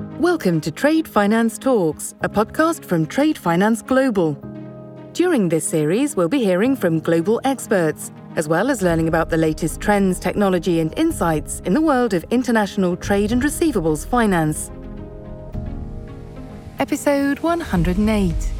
Welcome 0.00 0.60
to 0.62 0.70
Trade 0.70 1.06
Finance 1.06 1.58
Talks, 1.58 2.14
a 2.22 2.28
podcast 2.28 2.84
from 2.84 3.06
Trade 3.06 3.36
Finance 3.36 3.82
Global. 3.82 4.32
During 5.12 5.50
this 5.50 5.68
series, 5.68 6.16
we'll 6.16 6.28
be 6.28 6.42
hearing 6.42 6.74
from 6.74 7.00
global 7.00 7.38
experts, 7.44 8.10
as 8.36 8.48
well 8.48 8.70
as 8.70 8.80
learning 8.80 9.08
about 9.08 9.28
the 9.28 9.36
latest 9.36 9.80
trends, 9.80 10.18
technology, 10.18 10.80
and 10.80 10.98
insights 10.98 11.60
in 11.60 11.74
the 11.74 11.82
world 11.82 12.14
of 12.14 12.24
international 12.30 12.96
trade 12.96 13.30
and 13.30 13.42
receivables 13.42 14.06
finance. 14.06 14.70
Episode 16.78 17.40
108 17.40 18.59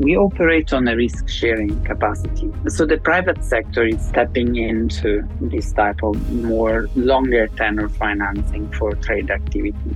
we 0.00 0.16
operate 0.16 0.72
on 0.72 0.88
a 0.88 0.96
risk 0.96 1.28
sharing 1.28 1.84
capacity. 1.84 2.50
So 2.68 2.86
the 2.86 2.96
private 2.96 3.44
sector 3.44 3.84
is 3.84 4.00
stepping 4.00 4.56
into 4.56 5.28
this 5.42 5.72
type 5.72 6.02
of 6.02 6.16
more 6.32 6.88
longer 6.94 7.48
tenor 7.48 7.90
financing 7.90 8.72
for 8.72 8.94
trade 8.94 9.30
activity. 9.30 9.94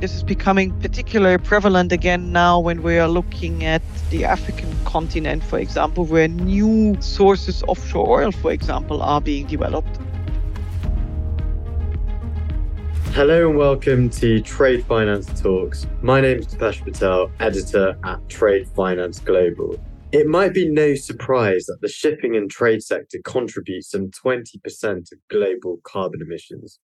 This 0.00 0.16
is 0.16 0.24
becoming 0.24 0.72
particularly 0.80 1.38
prevalent 1.38 1.92
again 1.92 2.32
now 2.32 2.58
when 2.58 2.82
we 2.82 2.98
are 2.98 3.06
looking 3.06 3.64
at 3.64 3.82
the 4.10 4.24
African 4.24 4.74
continent, 4.84 5.44
for 5.44 5.60
example, 5.60 6.04
where 6.04 6.26
new 6.26 6.96
sources 7.00 7.62
of 7.62 7.68
offshore 7.68 8.22
oil, 8.22 8.32
for 8.32 8.50
example, 8.50 9.00
are 9.00 9.20
being 9.20 9.46
developed. 9.46 9.96
Hello 13.14 13.48
and 13.48 13.56
welcome 13.56 14.10
to 14.10 14.40
Trade 14.40 14.84
Finance 14.86 15.40
Talks. 15.40 15.86
My 16.02 16.20
name 16.20 16.40
is 16.40 16.48
Dipesh 16.48 16.82
Patel, 16.82 17.30
editor 17.38 17.96
at 18.02 18.28
Trade 18.28 18.66
Finance 18.70 19.20
Global. 19.20 19.78
It 20.10 20.26
might 20.26 20.52
be 20.52 20.68
no 20.68 20.96
surprise 20.96 21.66
that 21.66 21.80
the 21.80 21.88
shipping 21.88 22.34
and 22.34 22.50
trade 22.50 22.82
sector 22.82 23.20
contributes 23.24 23.92
some 23.92 24.10
20% 24.10 25.12
of 25.12 25.18
global 25.30 25.78
carbon 25.84 26.22
emissions. 26.22 26.80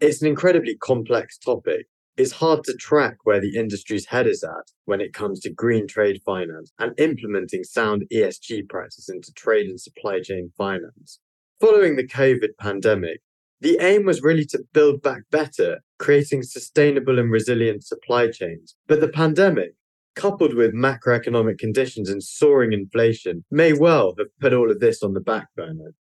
It's 0.00 0.20
an 0.20 0.26
incredibly 0.26 0.74
complex 0.74 1.38
topic. 1.38 1.86
It's 2.16 2.32
hard 2.32 2.64
to 2.64 2.74
track 2.74 3.18
where 3.22 3.40
the 3.40 3.56
industry's 3.56 4.06
head 4.06 4.26
is 4.26 4.42
at 4.42 4.72
when 4.86 5.00
it 5.00 5.12
comes 5.12 5.38
to 5.42 5.54
green 5.54 5.86
trade 5.86 6.20
finance 6.26 6.72
and 6.80 6.98
implementing 6.98 7.62
sound 7.62 8.06
ESG 8.12 8.68
practices 8.68 9.08
into 9.08 9.32
trade 9.34 9.68
and 9.68 9.80
supply 9.80 10.18
chain 10.20 10.50
finance. 10.58 11.20
Following 11.60 11.94
the 11.94 12.08
COVID 12.08 12.56
pandemic, 12.58 13.20
the 13.60 13.78
aim 13.80 14.04
was 14.04 14.22
really 14.22 14.46
to 14.46 14.64
build 14.72 15.02
back 15.02 15.22
better, 15.30 15.80
creating 15.98 16.42
sustainable 16.42 17.18
and 17.18 17.30
resilient 17.30 17.84
supply 17.84 18.30
chains. 18.30 18.74
But 18.86 19.00
the 19.00 19.08
pandemic, 19.08 19.74
coupled 20.16 20.54
with 20.54 20.74
macroeconomic 20.74 21.58
conditions 21.58 22.08
and 22.08 22.22
soaring 22.22 22.72
inflation, 22.72 23.44
may 23.50 23.72
well 23.72 24.14
have 24.18 24.28
put 24.40 24.54
all 24.54 24.70
of 24.70 24.80
this 24.80 25.02
on 25.02 25.12
the 25.12 25.20
back 25.20 25.48
burner. 25.56 25.94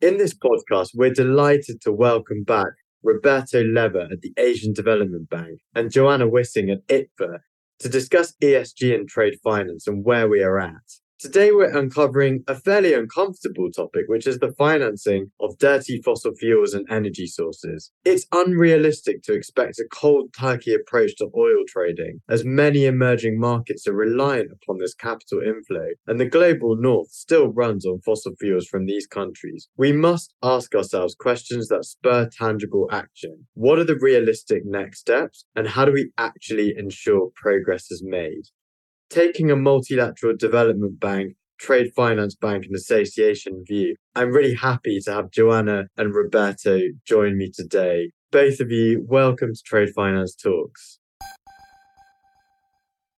In 0.00 0.18
this 0.18 0.34
podcast, 0.34 0.90
we're 0.94 1.12
delighted 1.12 1.80
to 1.82 1.92
welcome 1.92 2.44
back 2.44 2.72
Roberto 3.02 3.62
Leva 3.62 4.08
at 4.12 4.20
the 4.20 4.32
Asian 4.38 4.72
Development 4.72 5.28
Bank 5.28 5.60
and 5.74 5.90
Joanna 5.90 6.28
Wissing 6.28 6.70
at 6.70 6.86
ITFA 6.88 7.38
to 7.80 7.88
discuss 7.88 8.34
ESG 8.42 8.94
and 8.94 9.08
trade 9.08 9.34
finance 9.42 9.86
and 9.86 10.04
where 10.04 10.28
we 10.28 10.42
are 10.42 10.58
at. 10.58 10.72
Today, 11.24 11.52
we're 11.52 11.74
uncovering 11.74 12.44
a 12.46 12.54
fairly 12.54 12.92
uncomfortable 12.92 13.70
topic, 13.70 14.04
which 14.08 14.26
is 14.26 14.40
the 14.40 14.52
financing 14.58 15.30
of 15.40 15.56
dirty 15.56 16.02
fossil 16.02 16.34
fuels 16.34 16.74
and 16.74 16.86
energy 16.90 17.26
sources. 17.26 17.90
It's 18.04 18.26
unrealistic 18.30 19.22
to 19.22 19.32
expect 19.32 19.78
a 19.78 19.86
cold 19.90 20.34
turkey 20.38 20.74
approach 20.74 21.16
to 21.16 21.30
oil 21.34 21.64
trading, 21.66 22.20
as 22.28 22.44
many 22.44 22.84
emerging 22.84 23.40
markets 23.40 23.86
are 23.86 23.94
reliant 23.94 24.50
upon 24.52 24.76
this 24.76 24.92
capital 24.92 25.40
inflow, 25.40 25.92
and 26.06 26.20
the 26.20 26.26
global 26.26 26.76
north 26.76 27.08
still 27.10 27.48
runs 27.48 27.86
on 27.86 28.02
fossil 28.02 28.34
fuels 28.38 28.66
from 28.66 28.84
these 28.84 29.06
countries. 29.06 29.66
We 29.78 29.92
must 29.92 30.34
ask 30.42 30.74
ourselves 30.74 31.14
questions 31.14 31.68
that 31.68 31.86
spur 31.86 32.28
tangible 32.30 32.86
action. 32.92 33.46
What 33.54 33.78
are 33.78 33.84
the 33.84 33.98
realistic 33.98 34.66
next 34.66 34.98
steps, 34.98 35.46
and 35.56 35.68
how 35.68 35.86
do 35.86 35.92
we 35.92 36.10
actually 36.18 36.74
ensure 36.76 37.30
progress 37.34 37.90
is 37.90 38.02
made? 38.04 38.42
Taking 39.14 39.48
a 39.48 39.54
multilateral 39.54 40.36
development 40.36 40.98
bank, 40.98 41.36
trade 41.58 41.92
finance 41.94 42.34
bank, 42.34 42.66
and 42.66 42.74
association 42.74 43.62
view, 43.64 43.94
I'm 44.16 44.32
really 44.32 44.54
happy 44.54 44.98
to 45.02 45.12
have 45.12 45.30
Joanna 45.30 45.84
and 45.96 46.12
Roberto 46.12 46.80
join 47.06 47.38
me 47.38 47.52
today. 47.54 48.10
Both 48.32 48.58
of 48.58 48.72
you, 48.72 49.06
welcome 49.08 49.54
to 49.54 49.62
Trade 49.64 49.90
Finance 49.94 50.34
Talks. 50.34 50.98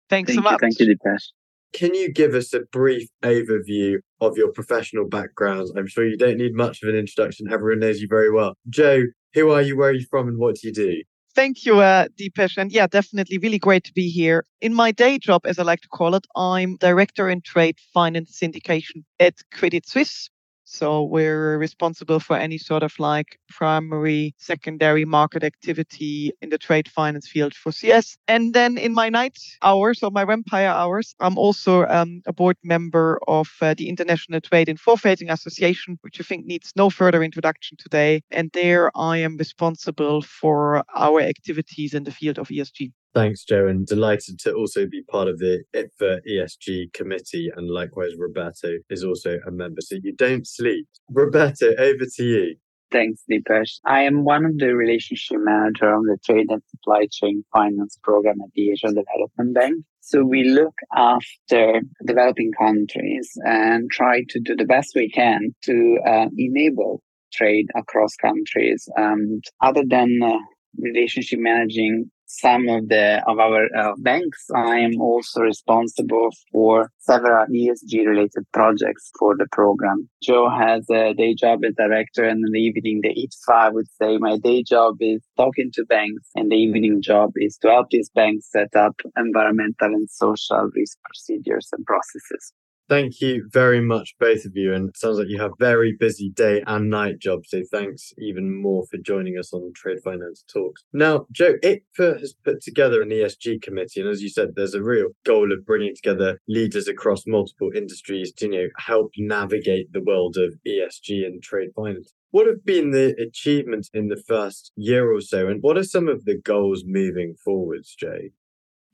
Thanks 0.09 0.27
thank 0.27 0.39
so 0.39 0.41
much. 0.41 0.51
You, 0.51 0.57
thank 0.59 0.79
you, 0.79 0.97
Dipesh. 0.97 1.31
Can 1.71 1.95
you 1.95 2.11
give 2.11 2.33
us 2.33 2.53
a 2.53 2.59
brief 2.73 3.07
overview 3.23 3.99
of 4.19 4.37
your 4.37 4.51
professional 4.51 5.07
backgrounds? 5.07 5.71
I'm 5.77 5.87
sure 5.87 6.05
you 6.05 6.17
don't 6.17 6.37
need 6.37 6.55
much 6.55 6.83
of 6.83 6.89
an 6.89 6.95
introduction. 6.95 7.47
Everyone 7.49 7.79
knows 7.79 8.01
you 8.01 8.09
very 8.09 8.31
well. 8.31 8.55
Joe, 8.67 9.03
who 9.33 9.49
are 9.51 9.61
you, 9.61 9.77
where 9.77 9.89
are 9.89 9.93
you 9.93 10.05
from, 10.09 10.27
and 10.27 10.37
what 10.37 10.55
do 10.55 10.67
you 10.67 10.73
do? 10.73 11.01
Thank 11.35 11.65
you, 11.65 11.79
uh, 11.81 12.07
Dipesh. 12.17 12.57
And 12.57 12.71
yeah, 12.71 12.87
definitely 12.87 13.37
really 13.37 13.59
great 13.59 13.83
to 13.85 13.93
be 13.93 14.09
here. 14.09 14.45
In 14.61 14.73
my 14.73 14.91
day 14.91 15.17
job, 15.17 15.45
as 15.45 15.59
I 15.59 15.63
like 15.63 15.81
to 15.81 15.87
call 15.89 16.15
it, 16.15 16.25
I'm 16.35 16.77
director 16.77 17.29
in 17.29 17.41
trade 17.41 17.77
finance 17.93 18.39
syndication 18.41 19.03
at 19.19 19.35
Credit 19.51 19.87
Suisse. 19.87 20.29
So 20.75 21.03
we're 21.03 21.57
responsible 21.57 22.19
for 22.19 22.35
any 22.35 22.57
sort 22.57 22.83
of 22.83 22.93
like 22.99 23.39
primary, 23.47 24.35
secondary 24.37 25.05
market 25.05 25.41
activity 25.41 26.33
in 26.41 26.49
the 26.49 26.57
trade 26.57 26.89
finance 26.89 27.29
field 27.29 27.53
for 27.53 27.71
CS. 27.71 28.17
And 28.27 28.53
then 28.53 28.77
in 28.77 28.93
my 28.93 29.07
night 29.07 29.37
hours 29.61 30.03
or 30.03 30.11
my 30.11 30.25
vampire 30.25 30.67
hours, 30.67 31.15
I'm 31.21 31.37
also 31.37 31.85
um, 31.85 32.21
a 32.27 32.33
board 32.33 32.57
member 32.61 33.19
of 33.25 33.49
uh, 33.61 33.73
the 33.77 33.87
International 33.87 34.41
Trade 34.41 34.67
and 34.67 34.77
Forfaiting 34.77 35.29
Association, 35.29 35.97
which 36.01 36.19
I 36.19 36.25
think 36.25 36.45
needs 36.45 36.73
no 36.75 36.89
further 36.89 37.23
introduction 37.23 37.77
today. 37.77 38.21
And 38.29 38.51
there 38.51 38.91
I 38.97 39.19
am 39.19 39.37
responsible 39.37 40.23
for 40.23 40.83
our 40.93 41.21
activities 41.21 41.93
in 41.93 42.03
the 42.03 42.11
field 42.11 42.37
of 42.37 42.49
ESG. 42.49 42.91
Thanks, 43.15 43.45
Joe, 43.45 43.67
and 43.67 43.87
delighted 43.87 44.39
to 44.39 44.53
also 44.53 44.85
be 44.85 45.01
part 45.03 45.29
of 45.29 45.39
the 45.39 45.63
ITFA 45.73 46.19
ESG 46.29 46.91
committee. 46.91 47.49
And 47.55 47.71
likewise, 47.71 48.11
Roberto 48.17 48.73
is 48.89 49.05
also 49.05 49.39
a 49.47 49.51
member. 49.51 49.79
So 49.79 49.95
you 50.03 50.13
don't 50.13 50.45
sleep. 50.45 50.85
Roberto, 51.09 51.73
over 51.77 52.05
to 52.17 52.23
you. 52.23 52.55
Thanks, 52.91 53.21
Dipesh. 53.31 53.79
I 53.85 54.01
am 54.01 54.25
one 54.25 54.43
of 54.43 54.57
the 54.57 54.75
relationship 54.75 55.37
manager 55.39 55.93
on 55.93 56.03
the 56.03 56.17
trade 56.25 56.47
and 56.49 56.61
supply 56.67 57.07
chain 57.09 57.45
finance 57.53 57.97
program 58.03 58.35
at 58.43 58.49
the 58.53 58.71
Asian 58.71 58.93
Development 58.93 59.55
Bank. 59.55 59.85
So 60.01 60.25
we 60.25 60.43
look 60.49 60.75
after 60.93 61.83
developing 62.05 62.51
countries 62.59 63.31
and 63.45 63.89
try 63.89 64.23
to 64.27 64.39
do 64.41 64.57
the 64.57 64.65
best 64.65 64.91
we 64.93 65.09
can 65.09 65.55
to 65.63 65.97
uh, 66.05 66.27
enable 66.37 67.01
trade 67.31 67.67
across 67.77 68.13
countries. 68.17 68.89
Um, 68.97 69.39
other 69.61 69.83
than 69.87 70.19
uh, 70.21 70.37
relationship 70.77 71.39
managing 71.39 72.11
some 72.25 72.67
of 72.67 72.89
the 72.89 73.21
of 73.27 73.39
our 73.39 73.65
uh, 73.77 73.93
banks. 73.97 74.45
I 74.53 74.79
am 74.79 74.99
also 74.99 75.41
responsible 75.41 76.29
for 76.51 76.91
several 76.99 77.45
ESG 77.47 78.05
related 78.05 78.45
projects 78.53 79.11
for 79.17 79.35
the 79.37 79.47
program. 79.51 80.09
Joe 80.21 80.49
has 80.49 80.89
a 80.89 81.13
day 81.13 81.33
job 81.33 81.63
as 81.63 81.73
director 81.75 82.23
and 82.23 82.43
in 82.45 82.51
the 82.51 82.59
evening 82.59 83.01
the 83.01 83.09
ITFA. 83.09 83.55
I 83.55 83.69
would 83.69 83.87
say 84.01 84.17
my 84.17 84.37
day 84.37 84.63
job 84.63 84.95
is 84.99 85.21
talking 85.37 85.71
to 85.73 85.85
banks 85.85 86.29
and 86.35 86.51
the 86.51 86.55
evening 86.55 87.01
job 87.01 87.31
is 87.35 87.57
to 87.61 87.69
help 87.69 87.89
these 87.89 88.09
banks 88.09 88.51
set 88.51 88.75
up 88.75 88.95
environmental 89.17 89.93
and 89.93 90.09
social 90.09 90.69
risk 90.75 90.97
procedures 91.05 91.69
and 91.71 91.85
processes. 91.85 92.53
Thank 92.87 93.19
you 93.19 93.49
very 93.51 93.81
much, 93.81 94.13
both 94.19 94.45
of 94.45 94.51
you. 94.55 94.71
And 94.71 94.89
it 94.89 94.97
sounds 94.97 95.17
like 95.17 95.27
you 95.27 95.41
have 95.41 95.53
very 95.59 95.95
busy 95.99 96.29
day 96.29 96.61
and 96.67 96.87
night 96.87 97.17
jobs. 97.17 97.49
So 97.49 97.63
thanks 97.71 98.13
even 98.19 98.61
more 98.61 98.85
for 98.91 98.97
joining 98.97 99.39
us 99.39 99.51
on 99.53 99.71
Trade 99.75 100.03
Finance 100.03 100.43
Talks. 100.47 100.83
Now, 100.93 101.25
Joe, 101.31 101.55
ITFA 101.63 102.19
has 102.19 102.35
put 102.43 102.61
together 102.61 103.01
an 103.01 103.09
ESG 103.09 103.63
committee. 103.63 104.01
And 104.01 104.09
as 104.09 104.21
you 104.21 104.29
said, 104.29 104.49
there's 104.55 104.75
a 104.75 104.83
real 104.83 105.07
goal 105.25 105.51
of 105.51 105.65
bringing 105.65 105.95
together 105.95 106.39
leaders 106.47 106.87
across 106.87 107.25
multiple 107.25 107.71
industries 107.75 108.31
to, 108.33 108.45
you 108.45 108.51
know, 108.51 108.67
help 108.77 109.13
navigate 109.17 109.91
the 109.91 110.03
world 110.03 110.37
of 110.37 110.53
ESG 110.67 111.25
and 111.25 111.41
trade 111.41 111.69
finance. 111.75 112.13
What 112.29 112.45
have 112.45 112.63
been 112.65 112.91
the 112.91 113.15
achievements 113.19 113.89
in 113.95 114.09
the 114.09 114.21
first 114.27 114.71
year 114.75 115.11
or 115.11 115.21
so? 115.21 115.47
And 115.47 115.63
what 115.63 115.77
are 115.77 115.83
some 115.83 116.07
of 116.07 116.25
the 116.25 116.37
goals 116.37 116.83
moving 116.85 117.33
forwards, 117.43 117.95
Jay? 117.95 118.31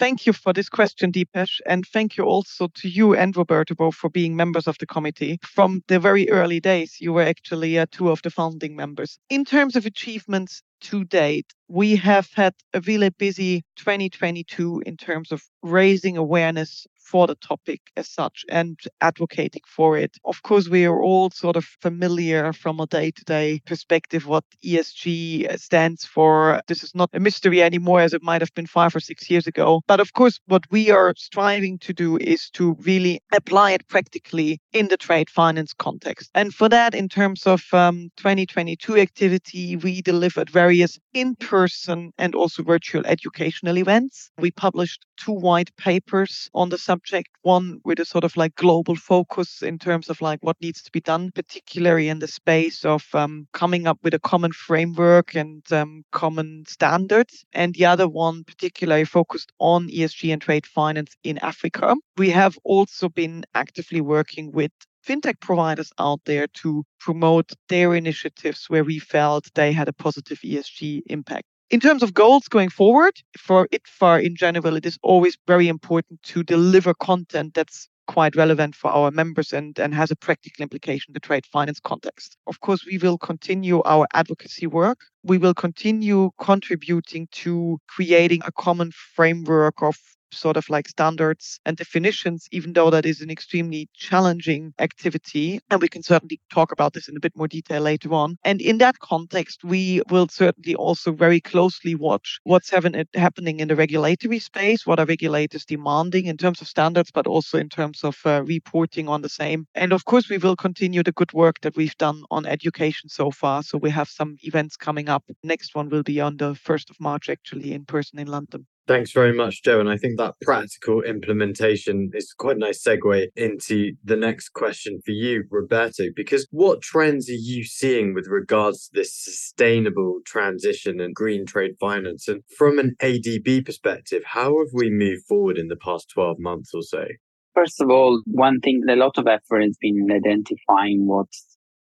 Thank 0.01 0.25
you 0.25 0.33
for 0.33 0.51
this 0.51 0.67
question, 0.67 1.11
Dipesh, 1.11 1.61
And 1.67 1.85
thank 1.85 2.17
you 2.17 2.23
also 2.23 2.69
to 2.73 2.89
you 2.89 3.13
and 3.13 3.37
Roberto 3.37 3.91
for 3.91 4.09
being 4.09 4.35
members 4.35 4.65
of 4.67 4.75
the 4.79 4.87
committee. 4.87 5.37
From 5.43 5.83
the 5.89 5.99
very 5.99 6.27
early 6.31 6.59
days, 6.59 6.97
you 6.99 7.13
were 7.13 7.21
actually 7.21 7.77
uh, 7.77 7.85
two 7.91 8.09
of 8.09 8.19
the 8.23 8.31
founding 8.31 8.75
members. 8.75 9.19
In 9.29 9.45
terms 9.45 9.75
of 9.75 9.85
achievements 9.85 10.63
to 10.89 11.03
date, 11.03 11.53
we 11.67 11.95
have 11.97 12.31
had 12.33 12.55
a 12.73 12.81
really 12.81 13.11
busy 13.11 13.61
2022 13.75 14.81
in 14.87 14.97
terms 14.97 15.31
of 15.31 15.43
raising 15.61 16.17
awareness 16.17 16.87
for 17.03 17.27
the 17.27 17.35
topic 17.35 17.81
as 17.97 18.07
such 18.07 18.45
and 18.49 18.79
advocating 19.01 19.61
for 19.67 19.97
it. 19.97 20.17
Of 20.25 20.43
course, 20.43 20.69
we 20.69 20.85
are 20.85 21.01
all 21.01 21.29
sort 21.31 21.55
of 21.55 21.65
familiar 21.81 22.53
from 22.53 22.79
a 22.79 22.87
day 22.87 23.11
to 23.11 23.23
day 23.25 23.61
perspective 23.65 24.27
what 24.27 24.43
ESG 24.63 25.59
stands 25.59 26.05
for. 26.05 26.61
This 26.67 26.83
is 26.83 26.95
not 26.95 27.09
a 27.13 27.19
mystery 27.19 27.61
anymore 27.61 28.01
as 28.01 28.13
it 28.13 28.23
might 28.23 28.41
have 28.41 28.53
been 28.53 28.67
five 28.67 28.95
or 28.95 28.99
six 28.99 29.29
years 29.29 29.47
ago. 29.47 29.81
But 29.87 29.99
of 29.99 30.13
course, 30.13 30.39
what 30.47 30.63
we 30.71 30.91
are 30.91 31.13
striving 31.17 31.79
to 31.79 31.93
do 31.93 32.17
is 32.17 32.49
to 32.51 32.75
really 32.79 33.21
apply 33.33 33.71
it 33.71 33.87
practically 33.87 34.59
in 34.73 34.87
the 34.87 34.97
trade 34.97 35.29
finance 35.29 35.73
context. 35.73 36.29
And 36.33 36.53
for 36.53 36.69
that, 36.69 36.95
in 36.95 37.09
terms 37.09 37.45
of 37.45 37.61
um, 37.73 38.11
2022 38.17 38.97
activity, 38.97 39.75
we 39.75 40.01
delivered 40.01 40.49
various 40.49 40.99
in 41.13 41.35
person 41.35 42.11
and 42.17 42.35
also 42.35 42.63
virtual 42.63 43.05
educational 43.05 43.77
events. 43.77 44.31
We 44.37 44.51
published 44.51 45.05
two 45.17 45.33
white 45.33 45.75
papers 45.77 46.49
on 46.53 46.69
the 46.69 46.77
subject, 46.91 47.29
one 47.43 47.79
with 47.85 47.99
a 47.99 48.05
sort 48.05 48.25
of 48.25 48.35
like 48.35 48.55
global 48.55 48.95
focus 48.95 49.61
in 49.61 49.77
terms 49.79 50.09
of 50.09 50.19
like 50.19 50.39
what 50.41 50.61
needs 50.61 50.81
to 50.83 50.91
be 50.91 50.99
done, 50.99 51.31
particularly 51.33 52.09
in 52.09 52.19
the 52.19 52.27
space 52.27 52.83
of 52.83 53.03
um, 53.13 53.47
coming 53.53 53.87
up 53.87 53.97
with 54.03 54.13
a 54.13 54.19
common 54.31 54.51
framework 54.51 55.33
and 55.35 55.63
um, 55.71 56.03
common 56.11 56.65
standards. 56.67 57.45
And 57.53 57.73
the 57.73 57.85
other 57.85 58.09
one 58.09 58.43
particularly 58.43 59.05
focused 59.05 59.51
on 59.59 59.87
ESG 59.87 60.33
and 60.33 60.41
trade 60.41 60.65
finance 60.65 61.15
in 61.23 61.37
Africa. 61.37 61.95
We 62.17 62.29
have 62.31 62.57
also 62.65 63.07
been 63.07 63.45
actively 63.55 64.01
working 64.01 64.51
with 64.51 64.71
fintech 65.07 65.39
providers 65.39 65.91
out 65.97 66.21
there 66.25 66.47
to 66.61 66.83
promote 66.99 67.53
their 67.69 67.95
initiatives 67.95 68.65
where 68.69 68.83
we 68.83 68.99
felt 68.99 69.53
they 69.55 69.71
had 69.71 69.87
a 69.87 69.93
positive 69.93 70.39
ESG 70.43 71.03
impact. 71.07 71.45
In 71.71 71.79
terms 71.79 72.03
of 72.03 72.13
goals 72.13 72.49
going 72.49 72.67
forward, 72.67 73.13
for 73.37 73.65
ITFA 73.69 74.25
in 74.25 74.35
general, 74.35 74.75
it 74.75 74.85
is 74.85 74.99
always 75.03 75.37
very 75.47 75.69
important 75.69 76.21
to 76.23 76.43
deliver 76.43 76.93
content 76.93 77.53
that's 77.53 77.87
quite 78.07 78.35
relevant 78.35 78.75
for 78.75 78.91
our 78.91 79.09
members 79.09 79.53
and, 79.53 79.79
and 79.79 79.95
has 79.95 80.11
a 80.11 80.17
practical 80.17 80.63
implication 80.63 81.11
in 81.11 81.13
the 81.13 81.21
trade 81.21 81.45
finance 81.45 81.79
context. 81.79 82.35
Of 82.45 82.59
course, 82.59 82.85
we 82.85 82.97
will 82.97 83.17
continue 83.17 83.81
our 83.83 84.05
advocacy 84.13 84.67
work. 84.67 84.99
We 85.23 85.37
will 85.37 85.53
continue 85.53 86.31
contributing 86.41 87.29
to 87.43 87.79
creating 87.87 88.41
a 88.43 88.51
common 88.51 88.91
framework 89.15 89.81
of 89.81 89.95
sort 90.33 90.57
of 90.57 90.69
like 90.69 90.87
standards 90.87 91.59
and 91.65 91.77
definitions, 91.77 92.47
even 92.51 92.73
though 92.73 92.89
that 92.89 93.05
is 93.05 93.21
an 93.21 93.29
extremely 93.29 93.89
challenging 93.93 94.73
activity. 94.79 95.59
And 95.69 95.81
we 95.81 95.87
can 95.87 96.03
certainly 96.03 96.39
talk 96.51 96.71
about 96.71 96.93
this 96.93 97.07
in 97.07 97.17
a 97.17 97.19
bit 97.19 97.35
more 97.35 97.47
detail 97.47 97.81
later 97.81 98.13
on. 98.13 98.37
And 98.43 98.61
in 98.61 98.77
that 98.79 98.99
context, 98.99 99.63
we 99.63 100.01
will 100.09 100.27
certainly 100.27 100.75
also 100.75 101.11
very 101.11 101.39
closely 101.39 101.95
watch 101.95 102.39
what's 102.43 102.71
happening 102.71 103.59
in 103.59 103.67
the 103.67 103.75
regulatory 103.75 104.39
space, 104.39 104.85
what 104.85 104.99
are 104.99 105.05
regulators 105.05 105.65
demanding 105.65 106.25
in 106.25 106.37
terms 106.37 106.61
of 106.61 106.67
standards, 106.67 107.11
but 107.11 107.27
also 107.27 107.57
in 107.57 107.69
terms 107.69 108.03
of 108.03 108.17
uh, 108.25 108.43
reporting 108.43 109.07
on 109.07 109.21
the 109.21 109.29
same. 109.29 109.67
And 109.75 109.93
of 109.93 110.05
course, 110.05 110.29
we 110.29 110.37
will 110.37 110.55
continue 110.55 111.03
the 111.03 111.11
good 111.11 111.33
work 111.33 111.61
that 111.61 111.75
we've 111.75 111.97
done 111.97 112.23
on 112.31 112.45
education 112.45 113.09
so 113.09 113.31
far. 113.31 113.63
So 113.63 113.77
we 113.77 113.89
have 113.89 114.09
some 114.09 114.37
events 114.43 114.77
coming 114.77 115.09
up. 115.09 115.23
Next 115.43 115.75
one 115.75 115.89
will 115.89 116.03
be 116.03 116.19
on 116.21 116.37
the 116.37 116.53
1st 116.53 116.89
of 116.89 116.99
March, 116.99 117.29
actually, 117.29 117.73
in 117.73 117.85
person 117.85 118.19
in 118.19 118.27
London. 118.27 118.65
Thanks 118.87 119.11
very 119.11 119.33
much, 119.33 119.63
Joe. 119.63 119.79
And 119.79 119.89
I 119.89 119.95
think 119.95 120.17
that 120.17 120.35
practical 120.41 121.01
implementation 121.03 122.09
is 122.13 122.33
quite 122.33 122.55
a 122.55 122.59
nice 122.59 122.83
segue 122.83 123.27
into 123.35 123.93
the 124.03 124.15
next 124.15 124.49
question 124.49 124.99
for 125.05 125.11
you, 125.11 125.43
Roberto, 125.49 126.05
because 126.15 126.47
what 126.51 126.81
trends 126.81 127.29
are 127.29 127.33
you 127.33 127.63
seeing 127.63 128.13
with 128.13 128.27
regards 128.27 128.87
to 128.87 128.99
this 128.99 129.15
sustainable 129.15 130.19
transition 130.25 130.99
and 130.99 131.13
green 131.13 131.45
trade 131.45 131.75
finance? 131.79 132.27
And 132.27 132.43
from 132.57 132.79
an 132.79 132.95
ADB 133.01 133.65
perspective, 133.65 134.23
how 134.25 134.57
have 134.57 134.73
we 134.73 134.89
moved 134.89 135.25
forward 135.27 135.57
in 135.57 135.67
the 135.67 135.77
past 135.77 136.09
12 136.09 136.39
months 136.39 136.71
or 136.73 136.81
so? 136.81 137.05
First 137.53 137.81
of 137.81 137.89
all, 137.89 138.21
one 138.25 138.59
thing, 138.61 138.81
a 138.89 138.95
lot 138.95 139.17
of 139.17 139.27
effort 139.27 139.61
has 139.61 139.77
been 139.79 140.07
identifying 140.09 141.05
what's 141.05 141.50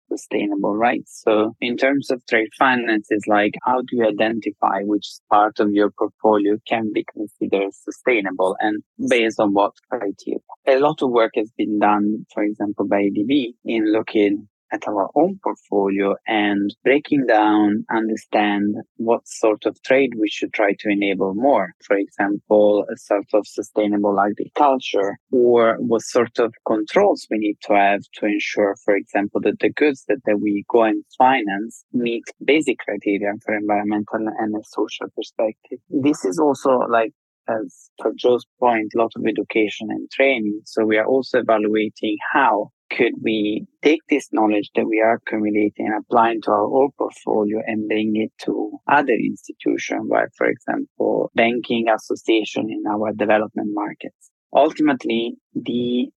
sustainable, 0.08 0.76
right? 0.76 1.03
So 1.06 1.55
in 1.61 1.76
terms 1.76 2.11
of 2.11 2.25
trade 2.26 2.49
finance, 2.58 3.06
it's 3.11 3.26
like 3.26 3.55
how 3.64 3.81
do 3.81 3.97
you 3.97 4.06
identify 4.06 4.81
which 4.82 5.06
part 5.31 5.61
of 5.61 5.73
your 5.73 5.91
portfolio 5.91 6.58
can 6.67 6.93
be 6.93 7.05
considered 7.12 7.73
sustainable 7.73 8.56
and 8.61 8.82
based 9.08 9.41
on 9.41 9.53
what 9.53 9.73
criteria? 9.91 10.41
A 10.67 10.79
lot 10.79 11.03
of 11.03 11.11
work 11.11 11.32
has 11.37 11.50
been 11.56 11.79
done, 11.79 12.26
for 12.32 12.43
example, 12.43 12.87
by 12.87 13.03
ADB 13.03 13.55
in 13.64 13.93
looking 13.93 14.49
at 14.72 14.86
our 14.88 15.10
own 15.14 15.38
portfolio 15.42 16.14
and 16.26 16.74
breaking 16.84 17.26
down, 17.26 17.84
understand 17.90 18.74
what 18.96 19.26
sort 19.26 19.64
of 19.66 19.80
trade 19.82 20.12
we 20.18 20.28
should 20.28 20.52
try 20.52 20.72
to 20.78 20.88
enable 20.88 21.34
more. 21.34 21.72
For 21.84 21.96
example, 21.96 22.84
a 22.92 22.96
sort 22.96 23.26
of 23.34 23.46
sustainable 23.46 24.18
agriculture 24.18 25.18
or 25.30 25.76
what 25.78 26.02
sort 26.02 26.38
of 26.38 26.52
controls 26.66 27.26
we 27.30 27.38
need 27.38 27.56
to 27.62 27.74
have 27.74 28.02
to 28.14 28.26
ensure, 28.26 28.74
for 28.84 28.96
example, 28.96 29.40
that 29.42 29.58
the 29.60 29.70
goods 29.70 30.04
that, 30.08 30.18
that 30.26 30.40
we 30.40 30.64
go 30.68 30.84
and 30.84 31.04
finance 31.16 31.84
meet 31.92 32.24
basic 32.44 32.78
criteria 32.78 33.32
for 33.44 33.56
environmental 33.56 34.26
and 34.38 34.54
a 34.54 34.64
social 34.64 35.06
perspective. 35.14 35.78
This 35.90 36.24
is 36.24 36.38
also 36.38 36.80
like 36.90 37.12
as 37.48 37.90
for 38.00 38.12
Joe's 38.16 38.44
point, 38.58 38.92
a 38.94 38.98
lot 38.98 39.12
of 39.16 39.24
education 39.26 39.88
and 39.90 40.10
training. 40.10 40.62
So 40.64 40.84
we 40.84 40.96
are 40.96 41.06
also 41.06 41.38
evaluating 41.38 42.16
how 42.32 42.70
could 42.91 43.12
we 43.23 43.67
take 43.83 44.00
this 44.09 44.29
knowledge 44.33 44.71
that 44.75 44.87
we 44.87 45.00
are 45.00 45.15
accumulating 45.15 45.87
and 45.87 45.94
applying 45.99 46.41
to 46.43 46.50
our 46.50 46.65
own 46.65 46.91
portfolio 46.99 47.61
and 47.67 47.88
bring 47.88 48.12
it 48.15 48.33
to 48.44 48.79
other 48.88 49.12
institutions, 49.12 50.09
like, 50.11 50.29
for 50.37 50.47
example, 50.47 51.31
banking 51.35 51.87
association 51.88 52.71
in 52.71 52.83
our 52.91 53.12
development 53.12 53.71
markets? 53.73 54.31
Ultimately, 54.55 55.35
the 55.55 56.09